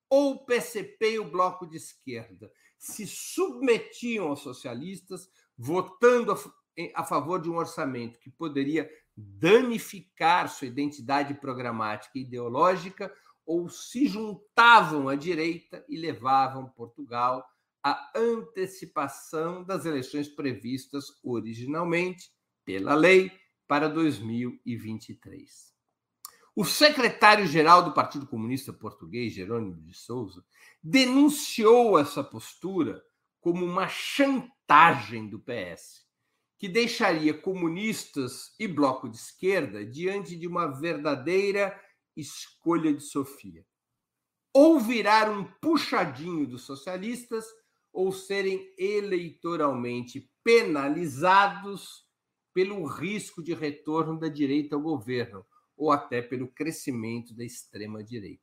Ou 0.08 0.32
o 0.32 0.46
PCP 0.46 1.12
e 1.12 1.18
o 1.18 1.30
Bloco 1.30 1.66
de 1.66 1.76
Esquerda 1.76 2.50
se 2.78 3.06
submetiam 3.06 4.28
aos 4.28 4.40
socialistas, 4.40 5.28
votando 5.56 6.32
a, 6.32 6.38
a 6.94 7.04
favor 7.04 7.40
de 7.40 7.50
um 7.50 7.56
orçamento 7.56 8.20
que 8.20 8.30
poderia 8.30 8.90
danificar 9.16 10.48
sua 10.48 10.66
identidade 10.66 11.34
programática 11.34 12.18
e 12.18 12.22
ideológica, 12.22 13.12
ou 13.46 13.68
se 13.68 14.06
juntavam 14.06 15.08
à 15.08 15.14
direita 15.14 15.84
e 15.88 15.96
levavam 15.96 16.68
Portugal 16.68 17.46
à 17.82 18.10
antecipação 18.16 19.62
das 19.62 19.86
eleições 19.86 20.28
previstas 20.28 21.06
originalmente 21.22 22.32
pela 22.64 22.94
lei 22.94 23.30
para 23.68 23.88
2023. 23.88 25.72
O 26.54 26.64
secretário-geral 26.64 27.84
do 27.84 27.92
Partido 27.92 28.26
Comunista 28.26 28.72
Português, 28.72 29.34
Jerônimo 29.34 29.80
de 29.82 29.92
Souza, 29.92 30.44
denunciou 30.82 31.98
essa 31.98 32.24
postura 32.24 33.04
como 33.40 33.64
uma 33.64 33.86
chantagem 33.88 35.28
do 35.28 35.38
PS, 35.38 36.06
que 36.58 36.66
deixaria 36.68 37.34
comunistas 37.34 38.54
e 38.58 38.66
bloco 38.66 39.08
de 39.08 39.16
esquerda 39.16 39.84
diante 39.84 40.34
de 40.34 40.46
uma 40.46 40.66
verdadeira 40.66 41.78
escolha 42.16 42.92
de 42.92 43.02
Sofia. 43.02 43.64
Ou 44.52 44.80
virar 44.80 45.30
um 45.30 45.44
puxadinho 45.60 46.46
dos 46.46 46.62
socialistas, 46.62 47.44
ou 47.92 48.12
serem 48.12 48.72
eleitoralmente 48.78 50.30
penalizados 50.44 52.06
pelo 52.52 52.86
risco 52.86 53.42
de 53.42 53.54
retorno 53.54 54.18
da 54.18 54.28
direita 54.28 54.76
ao 54.76 54.82
governo 54.82 55.44
ou 55.76 55.90
até 55.90 56.22
pelo 56.22 56.48
crescimento 56.48 57.34
da 57.34 57.44
extrema 57.44 58.02
direita. 58.02 58.42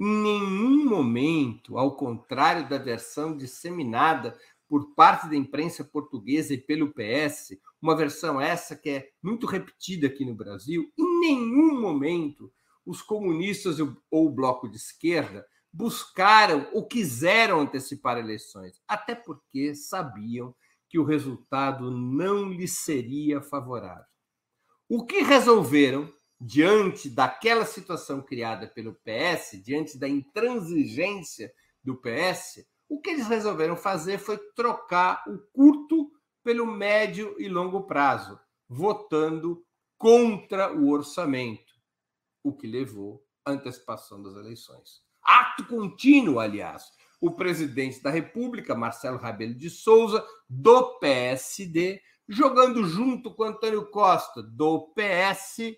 Em 0.00 0.06
nenhum 0.06 0.84
momento, 0.84 1.78
ao 1.78 1.96
contrário 1.96 2.68
da 2.68 2.78
versão 2.78 3.36
disseminada 3.36 4.38
por 4.68 4.94
parte 4.94 5.28
da 5.28 5.36
imprensa 5.36 5.84
portuguesa 5.84 6.54
e 6.54 6.58
pelo 6.58 6.92
PS, 6.92 7.56
uma 7.80 7.96
versão 7.96 8.40
essa 8.40 8.74
que 8.74 8.90
é 8.90 9.10
muito 9.22 9.46
repetida 9.46 10.06
aqui 10.06 10.24
no 10.24 10.34
Brasil, 10.34 10.92
em 10.98 11.13
nenhum 11.24 11.80
momento 11.80 12.52
os 12.84 13.00
comunistas 13.00 13.78
ou 13.80 13.96
o 14.10 14.30
bloco 14.30 14.68
de 14.68 14.76
esquerda 14.76 15.46
buscaram 15.72 16.68
ou 16.72 16.86
quiseram 16.86 17.60
antecipar 17.60 18.18
eleições, 18.18 18.80
até 18.86 19.14
porque 19.14 19.74
sabiam 19.74 20.54
que 20.88 20.98
o 20.98 21.04
resultado 21.04 21.90
não 21.90 22.50
lhes 22.50 22.78
seria 22.78 23.40
favorável. 23.40 24.04
O 24.88 25.04
que 25.04 25.22
resolveram, 25.22 26.12
diante 26.40 27.08
daquela 27.08 27.64
situação 27.64 28.20
criada 28.20 28.68
pelo 28.68 28.94
PS, 28.94 29.62
diante 29.64 29.98
da 29.98 30.06
intransigência 30.06 31.52
do 31.82 31.96
PS, 31.96 32.64
o 32.88 33.00
que 33.00 33.10
eles 33.10 33.26
resolveram 33.26 33.76
fazer 33.76 34.18
foi 34.18 34.38
trocar 34.54 35.24
o 35.26 35.38
curto 35.52 36.12
pelo 36.44 36.66
médio 36.66 37.34
e 37.40 37.48
longo 37.48 37.84
prazo, 37.84 38.38
votando 38.68 39.64
contra 39.98 40.72
o 40.72 40.90
orçamento, 40.90 41.74
o 42.42 42.52
que 42.52 42.66
levou 42.66 43.24
à 43.44 43.52
antecipação 43.52 44.22
das 44.22 44.36
eleições. 44.36 45.02
Ato 45.22 45.66
contínuo, 45.66 46.38
aliás. 46.38 46.84
O 47.20 47.30
presidente 47.30 48.02
da 48.02 48.10
República, 48.10 48.74
Marcelo 48.74 49.16
Rabelo 49.16 49.54
de 49.54 49.70
Souza, 49.70 50.26
do 50.48 50.98
PSD, 50.98 52.02
jogando 52.28 52.84
junto 52.86 53.34
com 53.34 53.44
Antônio 53.44 53.90
Costa, 53.90 54.42
do 54.42 54.92
PS, 54.94 55.74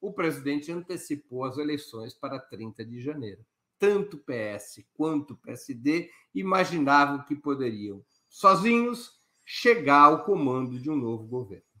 o 0.00 0.12
presidente 0.12 0.72
antecipou 0.72 1.44
as 1.44 1.58
eleições 1.58 2.14
para 2.14 2.38
30 2.38 2.84
de 2.84 3.00
janeiro. 3.00 3.44
Tanto 3.78 4.18
PS 4.18 4.84
quanto 4.94 5.36
PSD 5.36 6.10
imaginavam 6.34 7.24
que 7.24 7.36
poderiam, 7.36 8.04
sozinhos, 8.28 9.12
chegar 9.44 10.04
ao 10.04 10.24
comando 10.24 10.78
de 10.78 10.90
um 10.90 10.96
novo 10.96 11.26
governo. 11.26 11.71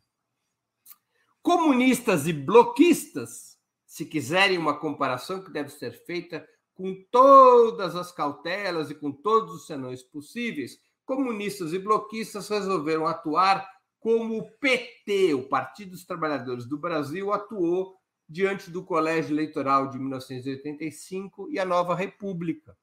Comunistas 1.42 2.28
e 2.28 2.32
bloquistas, 2.32 3.58
se 3.84 4.06
quiserem 4.06 4.58
uma 4.58 4.78
comparação 4.78 5.42
que 5.42 5.50
deve 5.50 5.70
ser 5.70 5.92
feita 6.06 6.46
com 6.72 6.94
todas 7.10 7.96
as 7.96 8.12
cautelas 8.12 8.90
e 8.90 8.94
com 8.94 9.10
todos 9.10 9.52
os 9.52 9.66
senões 9.66 10.04
possíveis, 10.04 10.78
comunistas 11.04 11.72
e 11.72 11.80
bloquistas 11.80 12.48
resolveram 12.48 13.08
atuar 13.08 13.68
como 13.98 14.38
o 14.38 14.50
PT, 14.58 15.34
o 15.34 15.48
Partido 15.48 15.90
dos 15.90 16.04
Trabalhadores 16.04 16.64
do 16.64 16.78
Brasil, 16.78 17.32
atuou 17.32 17.96
diante 18.28 18.70
do 18.70 18.84
Colégio 18.84 19.34
Eleitoral 19.34 19.90
de 19.90 19.98
1985 19.98 21.50
e 21.50 21.58
a 21.58 21.64
Nova 21.64 21.94
República. 21.94 22.76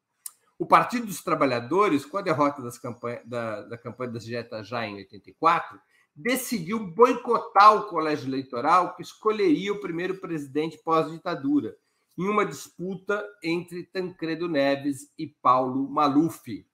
O 0.58 0.65
Partido 0.65 1.06
dos 1.06 1.24
Trabalhadores, 1.24 2.06
com 2.06 2.17
a 2.17 2.22
derrota 2.22 2.62
das 2.62 2.78
campanha, 2.78 3.22
da, 3.26 3.62
da 3.63 3.78
campanha 3.78 4.12
das 4.12 4.26
dietas 4.26 4.67
já 4.67 4.86
em 4.86 4.98
84, 4.98 5.80
decidiu 6.22 6.80
boicotar 6.80 7.76
o 7.76 7.88
colégio 7.88 8.28
eleitoral 8.28 8.94
que 8.94 9.02
escolheria 9.02 9.72
o 9.72 9.80
primeiro 9.80 10.20
presidente 10.20 10.78
pós-ditadura, 10.78 11.78
em 12.18 12.28
uma 12.28 12.46
disputa 12.46 13.26
entre 13.42 13.86
Tancredo 13.86 14.50
Neves 14.50 15.10
e 15.18 15.28
Paulo 15.28 15.90
Maluf. 15.90 16.68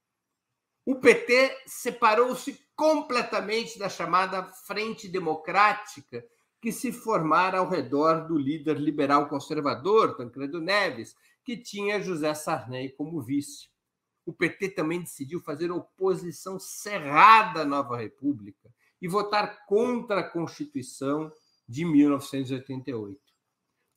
O 0.83 0.95
PT 0.95 1.57
separou-se 1.67 2.59
completamente 2.75 3.77
da 3.77 3.87
chamada 3.87 4.43
Frente 4.65 5.07
Democrática, 5.07 6.25
que 6.59 6.71
se 6.71 6.91
formara 6.91 7.59
ao 7.59 7.69
redor 7.69 8.27
do 8.27 8.37
líder 8.39 8.79
liberal 8.79 9.29
conservador, 9.29 10.17
Tancredo 10.17 10.59
Neves, 10.59 11.15
que 11.43 11.55
tinha 11.55 12.01
José 12.01 12.33
Sarney 12.33 12.89
como 12.89 13.21
vice. 13.21 13.69
O 14.25 14.33
PT 14.33 14.69
também 14.69 15.01
decidiu 15.01 15.39
fazer 15.39 15.71
oposição 15.71 16.57
cerrada 16.57 17.61
à 17.61 17.65
nova 17.65 17.95
República 17.95 18.73
e 19.05 19.07
votar 19.07 19.67
contra 19.67 20.21
a 20.21 20.23
Constituição 20.23 21.31
de 21.69 21.85
1988. 21.85 23.21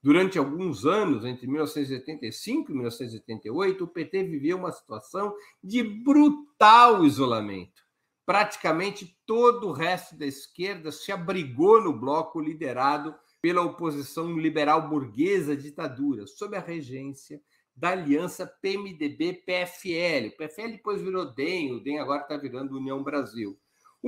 Durante 0.02 0.38
alguns 0.38 0.84
anos, 0.84 1.24
entre 1.24 1.46
1985 1.46 2.70
e 2.70 2.74
1988, 2.74 3.84
o 3.84 3.88
PT 3.88 4.24
viveu 4.24 4.58
uma 4.58 4.70
situação 4.70 5.34
de 5.64 5.82
brutal 5.82 7.06
isolamento. 7.06 7.82
Praticamente 8.26 9.18
todo 9.24 9.68
o 9.68 9.72
resto 9.72 10.14
da 10.14 10.26
esquerda 10.26 10.92
se 10.92 11.10
abrigou 11.10 11.82
no 11.82 11.98
bloco 11.98 12.38
liderado 12.38 13.14
pela 13.40 13.62
oposição 13.62 14.38
liberal 14.38 14.90
burguesa 14.90 15.56
ditadura, 15.56 16.26
sob 16.26 16.54
a 16.54 16.60
regência 16.60 17.40
da 17.74 17.92
aliança 17.92 18.46
PMDB-PFL. 18.60 20.34
O 20.34 20.36
PFL 20.36 20.72
depois 20.72 21.00
virou 21.00 21.34
DEM, 21.34 21.72
o 21.72 21.80
DEM 21.80 21.98
agora 21.98 22.20
está 22.20 22.36
virando 22.36 22.76
União 22.76 23.02
Brasil. 23.02 23.58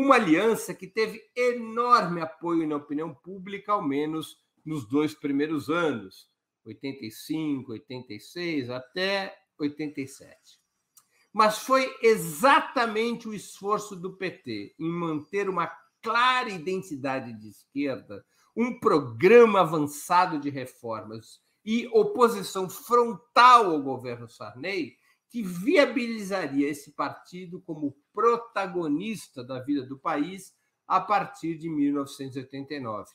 Uma 0.00 0.14
aliança 0.14 0.72
que 0.72 0.86
teve 0.86 1.22
enorme 1.36 2.22
apoio 2.22 2.66
na 2.66 2.76
opinião 2.76 3.12
pública, 3.12 3.72
ao 3.72 3.86
menos 3.86 4.38
nos 4.64 4.88
dois 4.88 5.12
primeiros 5.12 5.68
anos, 5.68 6.26
85, 6.64 7.72
86 7.72 8.70
até 8.70 9.36
87. 9.58 10.34
Mas 11.30 11.58
foi 11.58 11.94
exatamente 12.00 13.28
o 13.28 13.34
esforço 13.34 13.94
do 13.94 14.16
PT 14.16 14.74
em 14.78 14.90
manter 14.90 15.50
uma 15.50 15.70
clara 16.00 16.48
identidade 16.48 17.38
de 17.38 17.50
esquerda, 17.50 18.24
um 18.56 18.80
programa 18.80 19.60
avançado 19.60 20.40
de 20.40 20.48
reformas 20.48 21.42
e 21.62 21.86
oposição 21.88 22.70
frontal 22.70 23.66
ao 23.70 23.82
governo 23.82 24.30
Sarney 24.30 24.96
que 25.30 25.42
viabilizaria 25.42 26.68
esse 26.68 26.90
partido 26.90 27.62
como 27.62 27.96
protagonista 28.12 29.44
da 29.44 29.60
vida 29.60 29.86
do 29.86 29.96
país 29.96 30.52
a 30.86 31.00
partir 31.00 31.56
de 31.56 31.70
1989. 31.70 33.08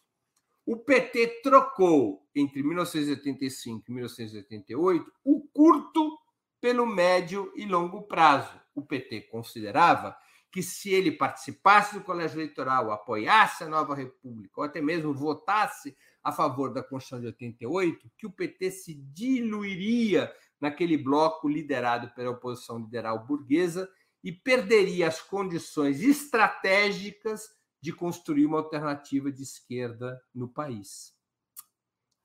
O 0.65 0.77
PT 0.77 1.41
trocou, 1.43 2.25
entre 2.33 2.63
1985 2.63 3.83
e 3.87 3.93
1988, 3.93 5.11
o 5.23 5.41
curto 5.53 6.17
pelo 6.61 6.85
médio 6.85 7.51
e 7.55 7.65
longo 7.65 8.03
prazo. 8.03 8.59
O 8.73 8.81
PT 8.81 9.21
considerava 9.29 10.17
que 10.49 10.63
se 10.63 10.89
ele 10.89 11.11
participasse 11.11 11.95
do 11.95 12.03
colégio 12.03 12.37
eleitoral, 12.37 12.91
apoiasse 12.91 13.65
a 13.65 13.69
nova 13.69 13.93
república, 13.93 14.53
ou 14.55 14.63
até 14.63 14.81
mesmo 14.81 15.13
votasse 15.13 15.95
a 16.23 16.31
favor 16.31 16.73
da 16.73 16.81
Constituição 16.81 17.19
de 17.19 17.27
88, 17.27 18.09
que 18.17 18.25
o 18.25 18.31
PT 18.31 18.71
se 18.71 18.95
diluiria 18.95 20.33
naquele 20.59 20.97
bloco 20.97 21.47
liderado 21.47 22.09
pela 22.15 22.31
oposição 22.31 22.79
liberal 22.79 23.25
burguesa 23.25 23.89
e 24.23 24.31
perderia 24.31 25.07
as 25.07 25.21
condições 25.21 26.01
estratégicas 26.01 27.43
de 27.81 27.93
construir 27.93 28.45
uma 28.45 28.57
alternativa 28.57 29.31
de 29.31 29.43
esquerda 29.43 30.19
no 30.33 30.47
país. 30.47 31.13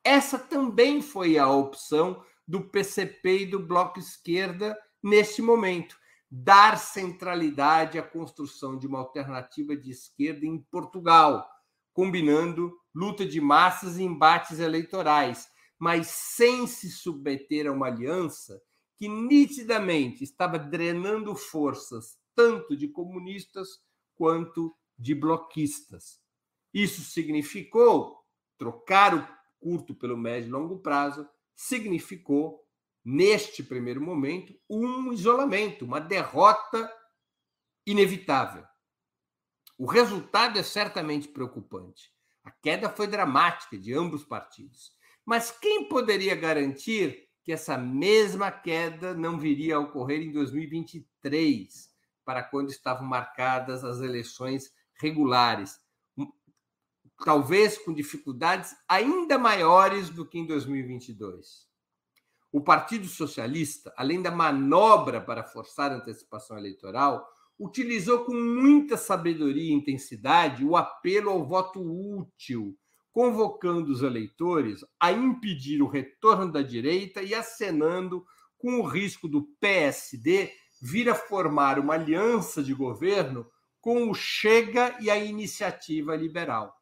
Essa 0.03 0.39
também 0.39 1.03
foi 1.03 1.37
a 1.37 1.47
opção 1.49 2.25
do 2.49 2.63
PCP 2.63 3.43
e 3.43 3.47
do 3.47 3.61
Bloco 3.61 3.99
Esquerda 3.99 4.77
neste 5.03 5.43
momento, 5.43 5.97
dar 6.31 6.79
centralidade 6.79 7.99
à 7.99 8.03
construção 8.03 8.79
de 8.79 8.87
uma 8.87 8.99
alternativa 8.99 9.77
de 9.77 9.91
esquerda 9.91 10.47
em 10.47 10.59
Portugal, 10.59 11.47
combinando 11.93 12.73
luta 12.95 13.27
de 13.27 13.41
massas 13.41 13.99
e 13.99 14.03
embates 14.03 14.59
eleitorais, 14.59 15.49
mas 15.81 16.09
sem 16.09 16.67
se 16.67 16.91
submeter 16.91 17.67
a 17.67 17.73
uma 17.73 17.87
aliança 17.87 18.63
que 18.97 19.09
nitidamente 19.09 20.23
estava 20.23 20.59
drenando 20.59 21.35
forças 21.35 22.19
tanto 22.35 22.77
de 22.77 22.87
comunistas 22.87 23.81
quanto 24.15 24.77
de 24.99 25.15
bloquistas. 25.15 26.21
Isso 26.73 27.01
significou 27.01 28.23
trocar 28.59 29.15
o 29.15 29.27
curto 29.59 29.95
pelo 29.95 30.19
médio 30.19 30.49
e 30.49 30.53
longo 30.53 30.81
prazo, 30.81 31.27
significou, 31.57 32.63
neste 33.03 33.63
primeiro 33.63 34.03
momento, 34.03 34.55
um 34.69 35.11
isolamento, 35.15 35.87
uma 35.87 35.99
derrota 35.99 36.93
inevitável. 37.87 38.67
O 39.79 39.87
resultado 39.87 40.59
é 40.59 40.63
certamente 40.63 41.27
preocupante. 41.29 42.13
A 42.45 42.51
queda 42.51 42.91
foi 42.91 43.07
dramática 43.07 43.79
de 43.79 43.95
ambos 43.95 44.25
partidos. 44.25 45.00
Mas 45.25 45.51
quem 45.51 45.89
poderia 45.89 46.35
garantir 46.35 47.29
que 47.43 47.53
essa 47.53 47.77
mesma 47.77 48.51
queda 48.51 49.15
não 49.15 49.39
viria 49.39 49.77
a 49.77 49.81
ocorrer 49.81 50.21
em 50.21 50.33
2023, 50.33 51.91
para 52.25 52.43
quando 52.43 52.71
estavam 52.71 53.07
marcadas 53.07 53.83
as 53.85 54.01
eleições 54.01 54.73
regulares, 55.01 55.81
talvez 57.25 57.79
com 57.79 57.93
dificuldades 57.93 58.75
ainda 58.89 59.39
maiores 59.39 60.11
do 60.11 60.27
que 60.27 60.39
em 60.39 60.47
2022. 60.47 61.69
O 62.53 62.61
Partido 62.61 63.07
Socialista, 63.07 63.93
além 63.97 64.21
da 64.21 64.31
manobra 64.31 65.21
para 65.21 65.45
forçar 65.45 65.93
a 65.93 65.97
antecipação 65.97 66.59
eleitoral, 66.59 67.27
utilizou 67.59 68.25
com 68.25 68.35
muita 68.35 68.97
sabedoria 68.97 69.71
e 69.71 69.75
intensidade 69.75 70.65
o 70.65 70.77
apelo 70.77 71.31
ao 71.31 71.47
voto 71.47 71.81
útil, 71.81 72.77
convocando 73.13 73.91
os 73.91 74.03
eleitores 74.03 74.85
a 74.99 75.13
impedir 75.13 75.83
o 75.83 75.89
retorno 75.89 76.51
da 76.51 76.63
direita 76.63 77.23
e 77.23 77.35
acenando 77.35 78.25
com 78.57 78.81
o 78.81 78.87
risco 78.87 79.27
do 79.27 79.43
PSD 79.61 80.53
vir 80.81 81.09
a 81.09 81.15
formar 81.15 81.79
uma 81.79 81.95
aliança 81.95 82.63
de 82.63 82.73
governo 82.73 83.47
com 83.81 84.11
o 84.11 84.15
Chega 84.15 84.97
e 85.01 85.11
a 85.11 85.19
Iniciativa 85.19 86.15
Liberal. 86.15 86.75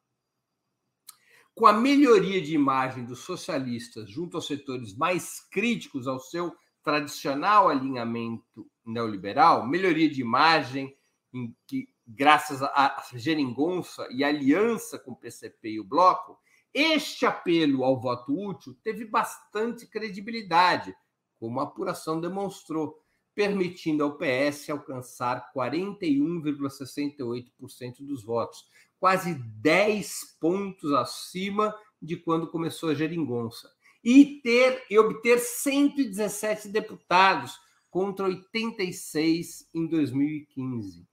Com 1.55 1.65
a 1.65 1.73
melhoria 1.73 2.41
de 2.41 2.53
imagem 2.53 3.05
dos 3.05 3.19
socialistas 3.19 4.09
junto 4.09 4.37
aos 4.37 4.47
setores 4.47 4.95
mais 4.95 5.41
críticos 5.49 6.07
ao 6.07 6.19
seu 6.19 6.55
tradicional 6.83 7.67
alinhamento 7.67 8.69
neoliberal, 8.85 9.67
melhoria 9.67 10.09
de 10.09 10.21
imagem 10.21 10.95
em 11.33 11.55
que, 11.67 11.89
graças 12.09 12.61
à 12.63 13.05
geringonça 13.13 14.07
e 14.11 14.23
aliança 14.23 14.97
com 14.97 15.11
o 15.11 15.15
PCP 15.15 15.73
e 15.73 15.79
o 15.79 15.83
Bloco, 15.83 16.39
este 16.73 17.23
apelo 17.25 17.83
ao 17.83 17.99
voto 17.99 18.33
útil 18.33 18.73
teve 18.83 19.05
bastante 19.05 19.85
credibilidade, 19.85 20.95
como 21.39 21.59
a 21.59 21.63
apuração 21.63 22.19
demonstrou, 22.19 22.99
permitindo 23.35 24.03
ao 24.03 24.17
PS 24.17 24.67
alcançar 24.69 25.51
41,68% 25.55 27.97
dos 27.99 28.23
votos, 28.23 28.65
quase 28.99 29.35
10 29.61 30.37
pontos 30.39 30.91
acima 30.93 31.75
de 32.01 32.17
quando 32.17 32.49
começou 32.49 32.89
a 32.89 32.95
geringonça, 32.95 33.71
e 34.03 34.41
ter 34.41 34.83
e 34.89 34.97
obter 34.97 35.37
117 35.37 36.69
deputados 36.69 37.59
contra 37.89 38.25
86 38.25 39.69
em 39.73 39.87
2015. 39.87 41.07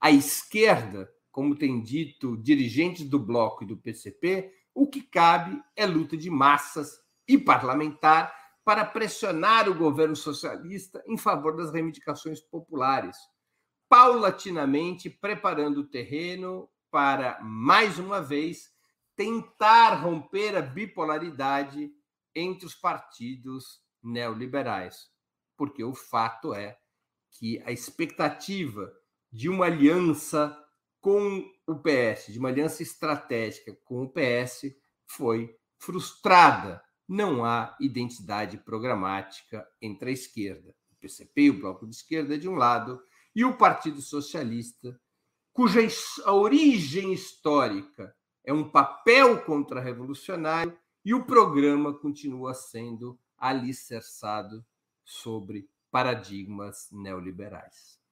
A 0.00 0.10
esquerda, 0.10 1.10
como 1.30 1.56
tem 1.56 1.82
dito 1.82 2.36
dirigentes 2.36 3.08
do 3.08 3.18
bloco 3.18 3.64
e 3.64 3.66
do 3.66 3.76
PCP, 3.76 4.52
o 4.74 4.86
que 4.86 5.02
cabe 5.02 5.60
é 5.74 5.86
luta 5.86 6.16
de 6.16 6.30
massas 6.30 6.98
e 7.26 7.38
parlamentar 7.38 8.34
para 8.64 8.84
pressionar 8.84 9.68
o 9.68 9.74
governo 9.74 10.16
socialista 10.16 11.02
em 11.06 11.16
favor 11.16 11.56
das 11.56 11.72
reivindicações 11.72 12.40
populares, 12.40 13.16
paulatinamente 13.88 15.08
preparando 15.08 15.78
o 15.78 15.86
terreno 15.88 16.68
para, 16.90 17.40
mais 17.42 17.98
uma 17.98 18.20
vez, 18.20 18.70
tentar 19.14 19.94
romper 19.94 20.56
a 20.56 20.62
bipolaridade 20.62 21.90
entre 22.34 22.66
os 22.66 22.74
partidos 22.74 23.80
neoliberais. 24.02 25.08
Porque 25.56 25.82
o 25.82 25.94
fato 25.94 26.52
é 26.52 26.76
que 27.38 27.62
a 27.64 27.72
expectativa 27.72 28.92
de 29.36 29.50
uma 29.50 29.66
aliança 29.66 30.56
com 30.98 31.44
o 31.66 31.74
PS, 31.74 32.32
de 32.32 32.38
uma 32.38 32.48
aliança 32.48 32.82
estratégica 32.82 33.76
com 33.84 34.02
o 34.02 34.08
PS, 34.08 34.74
foi 35.04 35.54
frustrada 35.78 36.82
não 37.06 37.44
há 37.44 37.76
identidade 37.78 38.56
programática 38.56 39.68
entre 39.78 40.08
a 40.08 40.12
esquerda, 40.14 40.74
o 40.90 40.96
PCP 40.96 41.42
e 41.42 41.50
o 41.50 41.58
Bloco 41.60 41.86
de 41.86 41.94
Esquerda 41.94 42.38
de 42.38 42.48
um 42.48 42.54
lado, 42.54 42.98
e 43.34 43.44
o 43.44 43.58
Partido 43.58 44.00
Socialista, 44.00 44.98
cuja 45.52 45.80
origem 46.28 47.12
histórica 47.12 48.16
é 48.42 48.54
um 48.54 48.70
papel 48.70 49.44
contra-revolucionário 49.44 50.74
e 51.04 51.12
o 51.12 51.26
programa 51.26 51.92
continua 51.92 52.54
sendo 52.54 53.20
alicerçado 53.36 54.64
sobre 55.04 55.68
paradigmas 55.90 56.88
neoliberais. 56.90 58.05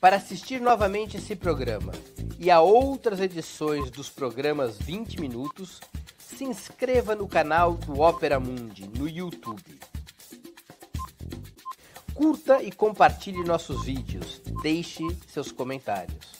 Para 0.00 0.16
assistir 0.16 0.60
novamente 0.60 1.16
esse 1.16 1.34
programa 1.34 1.92
e 2.38 2.50
a 2.50 2.60
outras 2.60 3.20
edições 3.20 3.90
dos 3.90 4.08
programas 4.08 4.78
20 4.78 5.20
Minutos, 5.20 5.80
se 6.18 6.44
inscreva 6.44 7.14
no 7.14 7.28
canal 7.28 7.74
do 7.74 8.00
Opera 8.00 8.40
Mundi 8.40 8.88
no 8.88 9.06
YouTube. 9.06 9.78
Curta 12.14 12.62
e 12.62 12.72
compartilhe 12.72 13.44
nossos 13.44 13.84
vídeos, 13.84 14.40
deixe 14.62 15.02
seus 15.28 15.52
comentários. 15.52 16.39